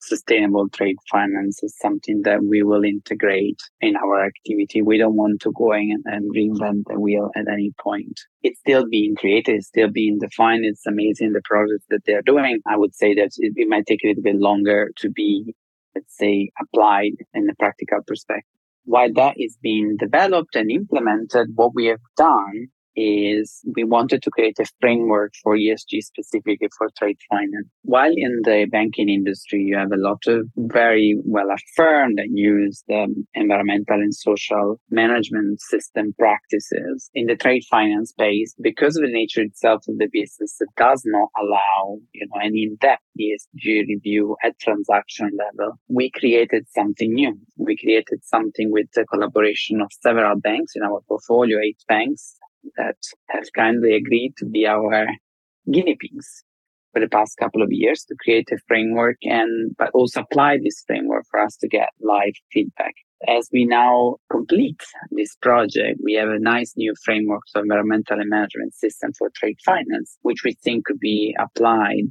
sustainable 0.00 0.68
trade 0.68 0.96
finance 1.10 1.64
is 1.64 1.76
something 1.76 2.22
that 2.22 2.44
we 2.48 2.62
will 2.62 2.84
integrate 2.84 3.58
in 3.80 3.96
our 3.96 4.24
activity. 4.24 4.82
We 4.82 4.98
don't 4.98 5.16
want 5.16 5.40
to 5.40 5.52
go 5.56 5.72
in 5.72 5.96
and 6.04 6.32
reinvent 6.32 6.84
the 6.86 7.00
wheel 7.00 7.30
at 7.34 7.48
any 7.52 7.72
point. 7.80 8.20
It's 8.44 8.60
still 8.60 8.86
being 8.88 9.16
created, 9.16 9.56
it's 9.56 9.66
still 9.66 9.90
being 9.90 10.20
defined. 10.20 10.64
It's 10.64 10.86
amazing 10.86 11.32
the 11.32 11.42
progress 11.44 11.80
that 11.90 12.02
they're 12.06 12.22
doing. 12.22 12.60
I 12.68 12.76
would 12.76 12.94
say 12.94 13.14
that 13.14 13.30
it, 13.36 13.52
it 13.56 13.68
might 13.68 13.86
take 13.86 14.04
a 14.04 14.08
little 14.08 14.22
bit 14.22 14.36
longer 14.36 14.90
to 14.98 15.10
be, 15.10 15.56
let's 15.96 16.16
say, 16.16 16.50
applied 16.60 17.16
in 17.34 17.50
a 17.50 17.54
practical 17.56 17.98
perspective. 18.06 18.48
While 18.84 19.12
that 19.14 19.34
is 19.38 19.58
being 19.60 19.96
developed 19.98 20.54
and 20.54 20.70
implemented, 20.70 21.48
what 21.56 21.74
we 21.74 21.86
have 21.86 22.00
done 22.16 22.68
is 22.96 23.60
we 23.76 23.84
wanted 23.84 24.22
to 24.22 24.30
create 24.30 24.58
a 24.58 24.66
framework 24.80 25.32
for 25.42 25.56
ESG 25.56 26.00
specifically 26.02 26.68
for 26.76 26.88
trade 26.98 27.18
finance. 27.30 27.68
While 27.82 28.12
in 28.14 28.40
the 28.44 28.66
banking 28.70 29.08
industry, 29.08 29.62
you 29.62 29.76
have 29.76 29.92
a 29.92 29.96
lot 29.96 30.22
of 30.26 30.46
very 30.56 31.18
well 31.24 31.48
affirmed 31.50 32.18
and 32.18 32.36
used 32.38 32.84
um, 32.90 33.26
environmental 33.34 33.96
and 33.96 34.14
social 34.14 34.80
management 34.90 35.60
system 35.60 36.14
practices 36.18 37.10
in 37.14 37.26
the 37.26 37.36
trade 37.36 37.62
finance 37.70 38.10
space, 38.10 38.54
because 38.60 38.96
of 38.96 39.02
the 39.02 39.12
nature 39.12 39.42
itself 39.42 39.82
of 39.88 39.98
the 39.98 40.08
business, 40.12 40.56
it 40.60 40.68
does 40.76 41.02
not 41.06 41.28
allow, 41.40 41.98
you 42.12 42.26
know, 42.26 42.40
any 42.42 42.64
in-depth 42.64 43.02
ESG 43.20 43.86
review 43.88 44.36
at 44.44 44.58
transaction 44.60 45.30
level. 45.38 45.78
We 45.88 46.10
created 46.10 46.66
something 46.74 47.12
new. 47.12 47.38
We 47.56 47.76
created 47.76 48.24
something 48.24 48.70
with 48.70 48.86
the 48.94 49.04
collaboration 49.04 49.80
of 49.80 49.90
several 50.00 50.38
banks 50.38 50.72
in 50.74 50.82
our 50.82 51.00
portfolio, 51.08 51.58
eight 51.60 51.82
banks, 51.88 52.36
that 52.76 52.96
have 53.30 53.44
kindly 53.56 53.94
agreed 53.94 54.34
to 54.38 54.46
be 54.46 54.66
our 54.66 55.06
guinea 55.70 55.96
pigs 55.98 56.44
for 56.92 57.00
the 57.00 57.08
past 57.08 57.36
couple 57.38 57.62
of 57.62 57.72
years 57.72 58.04
to 58.04 58.14
create 58.20 58.48
a 58.52 58.58
framework 58.68 59.16
and 59.22 59.74
but 59.76 59.90
also 59.92 60.20
apply 60.20 60.58
this 60.62 60.84
framework 60.86 61.24
for 61.30 61.40
us 61.40 61.56
to 61.56 61.68
get 61.68 61.88
live 62.00 62.34
feedback. 62.52 62.94
As 63.26 63.48
we 63.52 63.64
now 63.64 64.16
complete 64.30 64.82
this 65.10 65.34
project, 65.40 65.98
we 66.02 66.12
have 66.14 66.28
a 66.28 66.38
nice 66.38 66.74
new 66.76 66.94
framework 67.04 67.42
for 67.52 67.62
environmental 67.62 68.20
and 68.20 68.28
management 68.28 68.74
system 68.74 69.12
for 69.18 69.30
trade 69.34 69.56
finance, 69.64 70.16
which 70.22 70.44
we 70.44 70.52
think 70.62 70.84
could 70.84 71.00
be 71.00 71.34
applied 71.38 72.08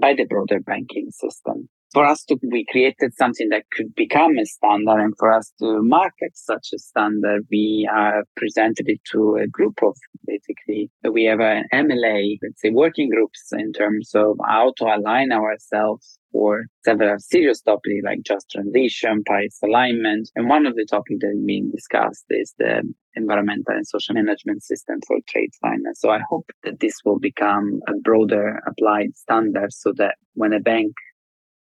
by 0.00 0.14
the 0.14 0.24
broader 0.24 0.60
banking 0.60 1.10
system 1.10 1.68
for 1.92 2.06
us 2.06 2.24
to 2.24 2.36
we 2.50 2.64
created 2.70 3.14
something 3.14 3.48
that 3.48 3.64
could 3.72 3.94
become 3.94 4.38
a 4.38 4.46
standard 4.46 5.00
and 5.00 5.14
for 5.18 5.32
us 5.32 5.52
to 5.58 5.82
market 5.82 6.32
such 6.34 6.68
a 6.74 6.78
standard 6.78 7.46
we 7.50 7.88
uh, 7.92 8.22
presented 8.36 8.88
it 8.88 9.00
to 9.10 9.36
a 9.36 9.46
group 9.46 9.82
of 9.82 9.96
basically 10.26 10.90
we 11.12 11.24
have 11.24 11.40
an 11.40 11.64
mla 11.72 12.36
let's 12.42 12.60
say 12.60 12.70
working 12.70 13.08
groups 13.10 13.48
in 13.52 13.72
terms 13.72 14.10
of 14.14 14.36
how 14.46 14.72
to 14.76 14.84
align 14.84 15.32
ourselves 15.32 16.18
for 16.32 16.66
several 16.84 17.18
serious 17.18 17.60
topics 17.60 18.02
like 18.04 18.22
just 18.22 18.50
transition 18.50 19.22
paris 19.26 19.58
alignment. 19.64 20.30
And 20.36 20.48
one 20.48 20.66
of 20.66 20.76
the 20.76 20.86
topics 20.88 21.18
that 21.20 21.32
is 21.34 21.44
being 21.44 21.70
discussed 21.70 22.24
is 22.30 22.54
the 22.58 22.82
environmental 23.14 23.74
and 23.74 23.86
social 23.86 24.14
management 24.14 24.62
system 24.62 25.00
for 25.06 25.18
trade 25.28 25.50
finance. 25.60 26.00
So 26.00 26.10
i 26.10 26.20
hope 26.28 26.50
that 26.64 26.80
this 26.80 26.94
will 27.04 27.18
become 27.18 27.80
a 27.88 27.94
broader 27.94 28.60
applied 28.66 29.16
standard 29.16 29.72
so 29.72 29.92
that 29.96 30.14
when 30.34 30.52
a 30.52 30.60
bank 30.60 30.92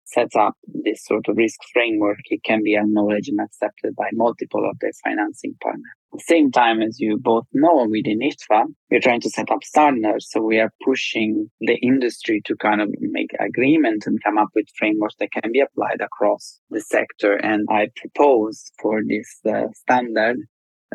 sets 0.07 0.35
up 0.35 0.55
this 0.65 1.03
sort 1.05 1.27
of 1.27 1.37
risk 1.37 1.59
framework, 1.73 2.19
it 2.25 2.43
can 2.43 2.63
be 2.63 2.75
acknowledged 2.75 3.29
and 3.29 3.39
accepted 3.41 3.95
by 3.95 4.09
multiple 4.13 4.67
of 4.69 4.77
their 4.79 4.91
financing 5.03 5.55
partners. 5.61 5.83
At 6.13 6.19
the 6.19 6.23
same 6.27 6.51
time, 6.51 6.81
as 6.81 6.99
you 6.99 7.17
both 7.21 7.45
know, 7.53 7.85
within 7.89 8.19
ITFA, 8.19 8.65
we're 8.89 9.01
trying 9.01 9.21
to 9.21 9.29
set 9.29 9.51
up 9.51 9.63
standards. 9.63 10.27
So 10.29 10.41
we 10.41 10.59
are 10.59 10.71
pushing 10.83 11.49
the 11.59 11.75
industry 11.75 12.41
to 12.45 12.55
kind 12.55 12.81
of 12.81 12.89
make 12.99 13.31
agreement 13.39 14.05
and 14.07 14.23
come 14.23 14.37
up 14.37 14.49
with 14.55 14.67
frameworks 14.77 15.15
that 15.19 15.31
can 15.31 15.51
be 15.51 15.59
applied 15.59 16.01
across 16.01 16.59
the 16.69 16.81
sector. 16.81 17.33
And 17.33 17.67
I 17.69 17.89
propose 17.95 18.63
for 18.81 19.01
this 19.05 19.39
uh, 19.45 19.67
standard 19.73 20.37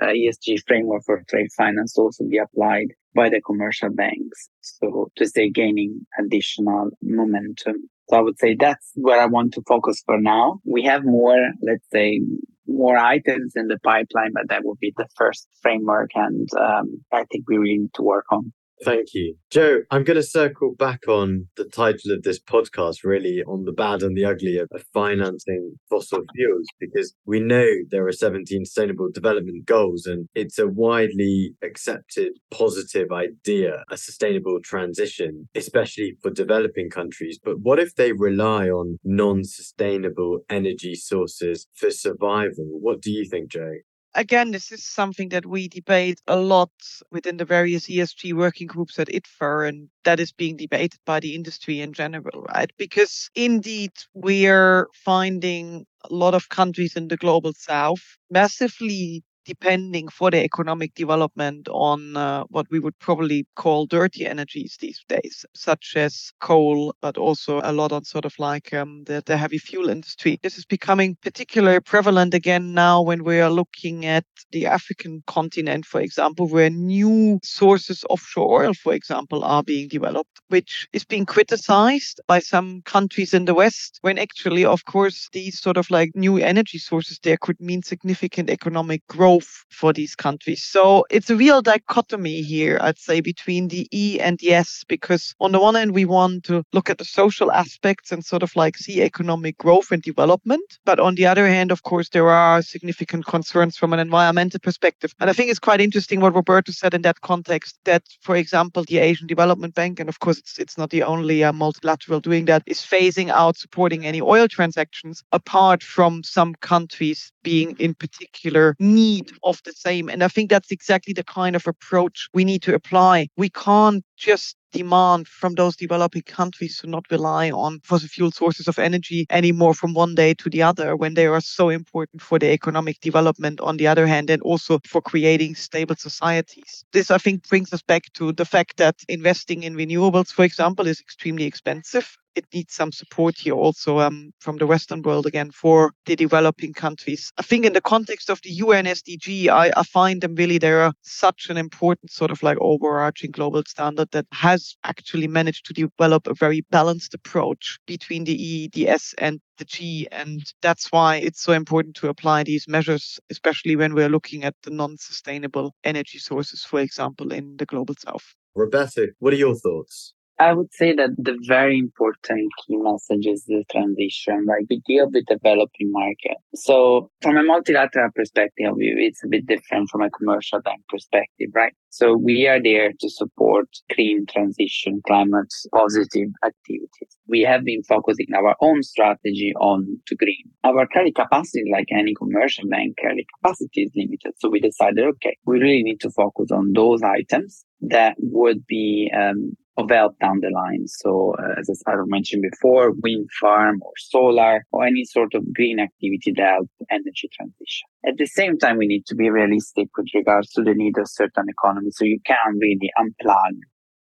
uh, 0.00 0.06
ESG 0.06 0.62
framework 0.66 1.02
for 1.04 1.22
trade 1.28 1.48
finance 1.56 1.98
also 1.98 2.24
be 2.24 2.38
applied 2.38 2.88
by 3.14 3.28
the 3.28 3.42
commercial 3.42 3.90
banks. 3.90 4.48
So 4.62 5.10
to 5.16 5.26
say 5.26 5.50
gaining 5.50 6.06
additional 6.18 6.90
momentum 7.02 7.90
So 8.12 8.18
I 8.18 8.20
would 8.20 8.38
say 8.38 8.54
that's 8.58 8.92
where 8.94 9.18
I 9.18 9.26
want 9.26 9.54
to 9.54 9.62
focus 9.66 10.02
for 10.04 10.20
now. 10.20 10.60
We 10.66 10.82
have 10.82 11.02
more, 11.02 11.38
let's 11.62 11.86
say, 11.90 12.20
more 12.66 12.98
items 12.98 13.54
in 13.56 13.68
the 13.68 13.78
pipeline, 13.82 14.32
but 14.34 14.50
that 14.50 14.64
would 14.64 14.78
be 14.80 14.92
the 14.94 15.06
first 15.16 15.48
framework. 15.62 16.10
And 16.14 16.46
um, 16.60 17.02
I 17.10 17.24
think 17.32 17.44
we 17.48 17.56
really 17.56 17.78
need 17.78 17.94
to 17.94 18.02
work 18.02 18.26
on. 18.30 18.52
Thank 18.84 19.14
you. 19.14 19.36
Joe, 19.50 19.82
I'm 19.92 20.02
going 20.02 20.16
to 20.16 20.24
circle 20.24 20.74
back 20.76 21.06
on 21.06 21.46
the 21.56 21.64
title 21.64 22.10
of 22.10 22.22
this 22.24 22.40
podcast, 22.40 23.04
really 23.04 23.42
on 23.46 23.64
the 23.64 23.72
bad 23.72 24.02
and 24.02 24.16
the 24.16 24.24
ugly 24.24 24.58
of, 24.58 24.68
financing 24.92 25.78
fossil 25.88 26.20
fuels, 26.34 26.66
because 26.80 27.14
we 27.24 27.38
know 27.38 27.66
there 27.90 28.06
are 28.06 28.12
17 28.12 28.64
sustainable 28.64 29.08
development 29.12 29.66
goals 29.66 30.06
and 30.06 30.28
it's 30.34 30.58
a 30.58 30.66
widely 30.66 31.54
accepted 31.62 32.32
positive 32.50 33.12
idea, 33.12 33.84
a 33.90 33.96
sustainable 33.96 34.58
transition, 34.64 35.48
especially 35.54 36.16
for 36.20 36.30
developing 36.30 36.90
countries. 36.90 37.38
But 37.42 37.60
what 37.60 37.78
if 37.78 37.94
they 37.94 38.12
rely 38.12 38.68
on 38.68 38.98
non 39.04 39.44
sustainable 39.44 40.40
energy 40.50 40.96
sources 40.96 41.68
for 41.74 41.90
survival? 41.90 42.66
What 42.66 43.00
do 43.00 43.12
you 43.12 43.24
think, 43.28 43.50
Joe? 43.50 43.74
Again, 44.14 44.50
this 44.50 44.72
is 44.72 44.84
something 44.84 45.28
that 45.30 45.46
we 45.46 45.68
debate 45.68 46.20
a 46.26 46.36
lot 46.36 46.70
within 47.10 47.36
the 47.38 47.44
various 47.46 47.88
ESG 47.88 48.32
working 48.34 48.66
groups 48.66 48.98
at 48.98 49.08
ITFA, 49.08 49.68
and 49.68 49.88
that 50.04 50.20
is 50.20 50.32
being 50.32 50.56
debated 50.56 51.00
by 51.06 51.20
the 51.20 51.34
industry 51.34 51.80
in 51.80 51.92
general, 51.94 52.42
right? 52.54 52.70
Because 52.78 53.30
indeed, 53.34 53.92
we 54.14 54.46
are 54.46 54.88
finding 54.94 55.86
a 56.04 56.14
lot 56.14 56.34
of 56.34 56.48
countries 56.50 56.96
in 56.96 57.08
the 57.08 57.16
global 57.16 57.52
south 57.54 58.16
massively 58.30 59.22
depending 59.44 60.08
for 60.08 60.30
their 60.30 60.44
economic 60.44 60.94
development 60.94 61.68
on 61.70 62.16
uh, 62.16 62.44
what 62.44 62.66
we 62.70 62.78
would 62.78 62.98
probably 62.98 63.46
call 63.54 63.86
dirty 63.86 64.26
energies 64.26 64.76
these 64.80 65.04
days, 65.08 65.44
such 65.54 65.94
as 65.96 66.32
coal, 66.40 66.94
but 67.02 67.18
also 67.18 67.60
a 67.62 67.72
lot 67.72 67.92
on 67.92 68.04
sort 68.04 68.24
of 68.24 68.34
like 68.38 68.72
um, 68.72 69.04
the, 69.04 69.22
the 69.26 69.36
heavy 69.36 69.58
fuel 69.58 69.90
industry. 69.90 70.38
This 70.42 70.56
is 70.56 70.64
becoming 70.64 71.16
particularly 71.22 71.80
prevalent 71.80 72.32
again 72.34 72.72
now 72.72 73.02
when 73.02 73.24
we 73.24 73.40
are 73.40 73.50
looking 73.50 74.06
at 74.06 74.24
the 74.52 74.66
African 74.66 75.22
continent, 75.26 75.84
for 75.84 76.00
example, 76.00 76.48
where 76.48 76.70
new 76.70 77.38
sources 77.42 78.04
of 78.04 78.22
offshore 78.22 78.64
oil, 78.64 78.74
for 78.74 78.94
example, 78.94 79.44
are 79.44 79.62
being 79.62 79.88
developed, 79.88 80.40
which 80.48 80.88
is 80.92 81.04
being 81.04 81.26
criticized 81.26 82.20
by 82.26 82.38
some 82.38 82.82
countries 82.82 83.34
in 83.34 83.44
the 83.44 83.54
West, 83.54 83.98
when 84.02 84.18
actually, 84.18 84.64
of 84.64 84.84
course, 84.84 85.28
these 85.32 85.60
sort 85.60 85.76
of 85.76 85.90
like 85.90 86.10
new 86.14 86.38
energy 86.38 86.78
sources 86.78 87.18
there 87.22 87.36
could 87.36 87.60
mean 87.60 87.82
significant 87.82 88.50
economic 88.50 89.06
growth 89.08 89.31
growth 89.32 89.64
for 89.70 89.92
these 89.92 90.14
countries. 90.14 90.62
So 90.62 91.04
it's 91.10 91.30
a 91.30 91.36
real 91.36 91.62
dichotomy 91.62 92.42
here, 92.42 92.78
I'd 92.80 92.98
say, 92.98 93.20
between 93.20 93.68
the 93.68 93.88
E 93.90 94.20
and 94.20 94.38
the 94.38 94.52
S, 94.52 94.84
because 94.88 95.34
on 95.40 95.52
the 95.52 95.60
one 95.60 95.74
hand, 95.74 95.92
we 95.94 96.04
want 96.04 96.44
to 96.44 96.62
look 96.72 96.90
at 96.90 96.98
the 96.98 97.04
social 97.04 97.50
aspects 97.50 98.12
and 98.12 98.24
sort 98.24 98.42
of 98.42 98.54
like 98.56 98.76
see 98.76 99.02
economic 99.02 99.58
growth 99.58 99.90
and 99.90 100.02
development. 100.02 100.78
But 100.84 101.00
on 101.00 101.14
the 101.14 101.26
other 101.26 101.46
hand, 101.46 101.72
of 101.72 101.82
course, 101.82 102.10
there 102.10 102.28
are 102.28 102.62
significant 102.62 103.26
concerns 103.26 103.76
from 103.76 103.92
an 103.92 103.98
environmental 103.98 104.60
perspective. 104.60 105.14
And 105.20 105.30
I 105.30 105.32
think 105.32 105.50
it's 105.50 105.58
quite 105.58 105.80
interesting 105.80 106.20
what 106.20 106.34
Roberto 106.34 106.72
said 106.72 106.94
in 106.94 107.02
that 107.02 107.20
context 107.20 107.78
that, 107.84 108.02
for 108.20 108.36
example, 108.36 108.84
the 108.84 108.98
Asian 108.98 109.26
Development 109.26 109.74
Bank, 109.74 110.00
and 110.00 110.08
of 110.08 110.18
course, 110.20 110.38
it's, 110.38 110.58
it's 110.58 110.78
not 110.78 110.90
the 110.90 111.02
only 111.02 111.44
uh, 111.44 111.52
multilateral 111.52 112.20
doing 112.20 112.44
that, 112.46 112.62
is 112.66 112.80
phasing 112.80 113.30
out 113.30 113.56
supporting 113.56 114.04
any 114.04 114.20
oil 114.20 114.48
transactions 114.48 115.24
apart 115.32 115.82
from 115.82 116.22
some 116.22 116.54
countries 116.60 117.32
being 117.42 117.76
in 117.78 117.94
particular 117.94 118.76
need 118.78 119.21
need 119.22 119.38
of 119.42 119.60
the 119.64 119.72
same. 119.72 120.08
And 120.08 120.22
I 120.22 120.28
think 120.28 120.50
that's 120.50 120.70
exactly 120.70 121.12
the 121.12 121.24
kind 121.24 121.56
of 121.56 121.66
approach 121.66 122.28
we 122.34 122.44
need 122.44 122.62
to 122.62 122.74
apply. 122.74 123.28
We 123.36 123.50
can't 123.50 124.04
just 124.16 124.56
demand 124.72 125.28
from 125.28 125.54
those 125.54 125.76
developing 125.76 126.22
countries 126.22 126.78
to 126.78 126.86
not 126.86 127.04
rely 127.10 127.50
on 127.50 127.80
fossil 127.84 128.08
fuel 128.08 128.30
sources 128.30 128.66
of 128.68 128.78
energy 128.78 129.26
anymore 129.30 129.74
from 129.74 129.92
one 129.92 130.14
day 130.14 130.32
to 130.34 130.48
the 130.48 130.62
other 130.62 130.96
when 130.96 131.14
they 131.14 131.26
are 131.26 131.40
so 131.40 131.68
important 131.68 132.22
for 132.22 132.38
the 132.38 132.50
economic 132.50 132.98
development 133.00 133.60
on 133.60 133.76
the 133.76 133.86
other 133.86 134.06
hand 134.06 134.30
and 134.30 134.40
also 134.42 134.78
for 134.86 135.02
creating 135.02 135.54
stable 135.54 135.96
societies. 135.96 136.84
This 136.92 137.10
I 137.10 137.18
think 137.18 137.46
brings 137.48 137.72
us 137.72 137.82
back 137.82 138.04
to 138.14 138.32
the 138.32 138.46
fact 138.46 138.78
that 138.78 138.96
investing 139.08 139.62
in 139.62 139.74
renewables 139.74 140.28
for 140.28 140.44
example 140.44 140.86
is 140.86 141.00
extremely 141.00 141.44
expensive 141.44 142.16
it 142.34 142.46
needs 142.52 142.74
some 142.74 142.92
support 142.92 143.36
here 143.38 143.54
also 143.54 143.98
um, 144.00 144.32
from 144.40 144.56
the 144.56 144.66
Western 144.66 145.02
world 145.02 145.26
again 145.26 145.50
for 145.50 145.92
the 146.06 146.16
developing 146.16 146.72
countries. 146.72 147.32
I 147.38 147.42
think 147.42 147.64
in 147.64 147.72
the 147.72 147.80
context 147.80 148.30
of 148.30 148.40
the 148.42 148.50
UN 148.50 148.86
SDG, 148.86 149.48
I, 149.48 149.72
I 149.76 149.82
find 149.82 150.20
them 150.20 150.34
really 150.34 150.58
they're 150.58 150.92
such 151.02 151.48
an 151.50 151.56
important 151.56 152.10
sort 152.10 152.30
of 152.30 152.42
like 152.42 152.58
overarching 152.60 153.30
global 153.30 153.62
standard 153.66 154.10
that 154.12 154.26
has 154.32 154.76
actually 154.84 155.28
managed 155.28 155.66
to 155.66 155.72
develop 155.72 156.26
a 156.26 156.34
very 156.34 156.64
balanced 156.70 157.14
approach 157.14 157.78
between 157.86 158.24
the 158.24 158.34
E, 158.34 158.68
the 158.72 158.88
S, 158.88 159.14
and 159.18 159.40
the 159.58 159.64
G. 159.64 160.08
And 160.10 160.42
that's 160.60 160.90
why 160.90 161.16
it's 161.16 161.42
so 161.42 161.52
important 161.52 161.96
to 161.96 162.08
apply 162.08 162.44
these 162.44 162.66
measures, 162.68 163.20
especially 163.30 163.76
when 163.76 163.94
we're 163.94 164.08
looking 164.08 164.44
at 164.44 164.54
the 164.62 164.70
non 164.70 164.96
sustainable 164.98 165.74
energy 165.84 166.18
sources, 166.18 166.64
for 166.64 166.80
example, 166.80 167.32
in 167.32 167.56
the 167.56 167.66
global 167.66 167.94
south. 167.98 168.34
Roberto, 168.54 169.06
what 169.18 169.32
are 169.32 169.36
your 169.36 169.54
thoughts? 169.54 170.14
I 170.42 170.52
would 170.54 170.74
say 170.74 170.92
that 170.94 171.10
the 171.18 171.38
very 171.46 171.78
important 171.78 172.50
key 172.60 172.76
message 172.76 173.26
is 173.26 173.44
the 173.44 173.62
transition. 173.70 174.44
Like 174.44 174.64
we 174.68 174.82
deal 174.84 175.08
with 175.08 175.26
developing 175.26 175.92
market. 175.92 176.36
So 176.56 177.10
from 177.20 177.36
a 177.36 177.44
multilateral 177.44 178.10
perspective, 178.12 178.72
it's 178.76 179.22
a 179.22 179.28
bit 179.28 179.46
different 179.46 179.88
from 179.88 180.02
a 180.02 180.10
commercial 180.10 180.60
bank 180.60 180.80
perspective, 180.88 181.50
right? 181.54 181.72
So 181.90 182.16
we 182.16 182.48
are 182.48 182.60
there 182.60 182.90
to 182.90 183.08
support 183.08 183.68
green 183.94 184.26
transition, 184.26 185.00
climate 185.06 185.52
positive 185.72 186.30
activities. 186.44 187.16
We 187.28 187.42
have 187.42 187.64
been 187.64 187.84
focusing 187.84 188.26
our 188.34 188.56
own 188.60 188.82
strategy 188.82 189.52
on 189.60 190.00
to 190.08 190.16
green. 190.16 190.50
Our 190.64 190.88
credit 190.88 191.14
capacity, 191.14 191.70
like 191.70 191.86
any 191.92 192.14
commercial 192.14 192.68
bank, 192.68 192.96
credit 192.98 193.26
capacity 193.36 193.82
is 193.82 193.92
limited. 193.94 194.32
So 194.38 194.48
we 194.48 194.58
decided, 194.58 195.04
okay, 195.04 195.36
we 195.46 195.60
really 195.60 195.84
need 195.84 196.00
to 196.00 196.10
focus 196.10 196.50
on 196.50 196.72
those 196.72 197.00
items 197.04 197.64
that 197.82 198.14
would 198.18 198.66
be 198.66 199.10
um, 199.16 199.56
of 199.78 199.90
help 199.90 200.18
down 200.18 200.40
the 200.40 200.50
line. 200.50 200.86
So, 200.86 201.34
uh, 201.38 201.60
as 201.60 201.82
I 201.86 201.94
mentioned 202.06 202.42
before, 202.42 202.92
wind 203.02 203.28
farm 203.40 203.80
or 203.82 203.92
solar 203.96 204.64
or 204.70 204.84
any 204.84 205.04
sort 205.04 205.34
of 205.34 205.52
green 205.54 205.80
activity 205.80 206.32
that 206.36 206.42
help 206.42 206.70
energy 206.90 207.28
transition. 207.32 207.88
At 208.06 208.18
the 208.18 208.26
same 208.26 208.58
time, 208.58 208.76
we 208.76 208.86
need 208.86 209.06
to 209.06 209.14
be 209.14 209.30
realistic 209.30 209.88
with 209.96 210.08
regards 210.14 210.50
to 210.52 210.62
the 210.62 210.74
need 210.74 210.98
of 210.98 211.08
certain 211.08 211.46
economies. 211.48 211.96
So 211.96 212.04
you 212.04 212.20
can't 212.26 212.58
really 212.60 212.90
unplug 212.98 213.58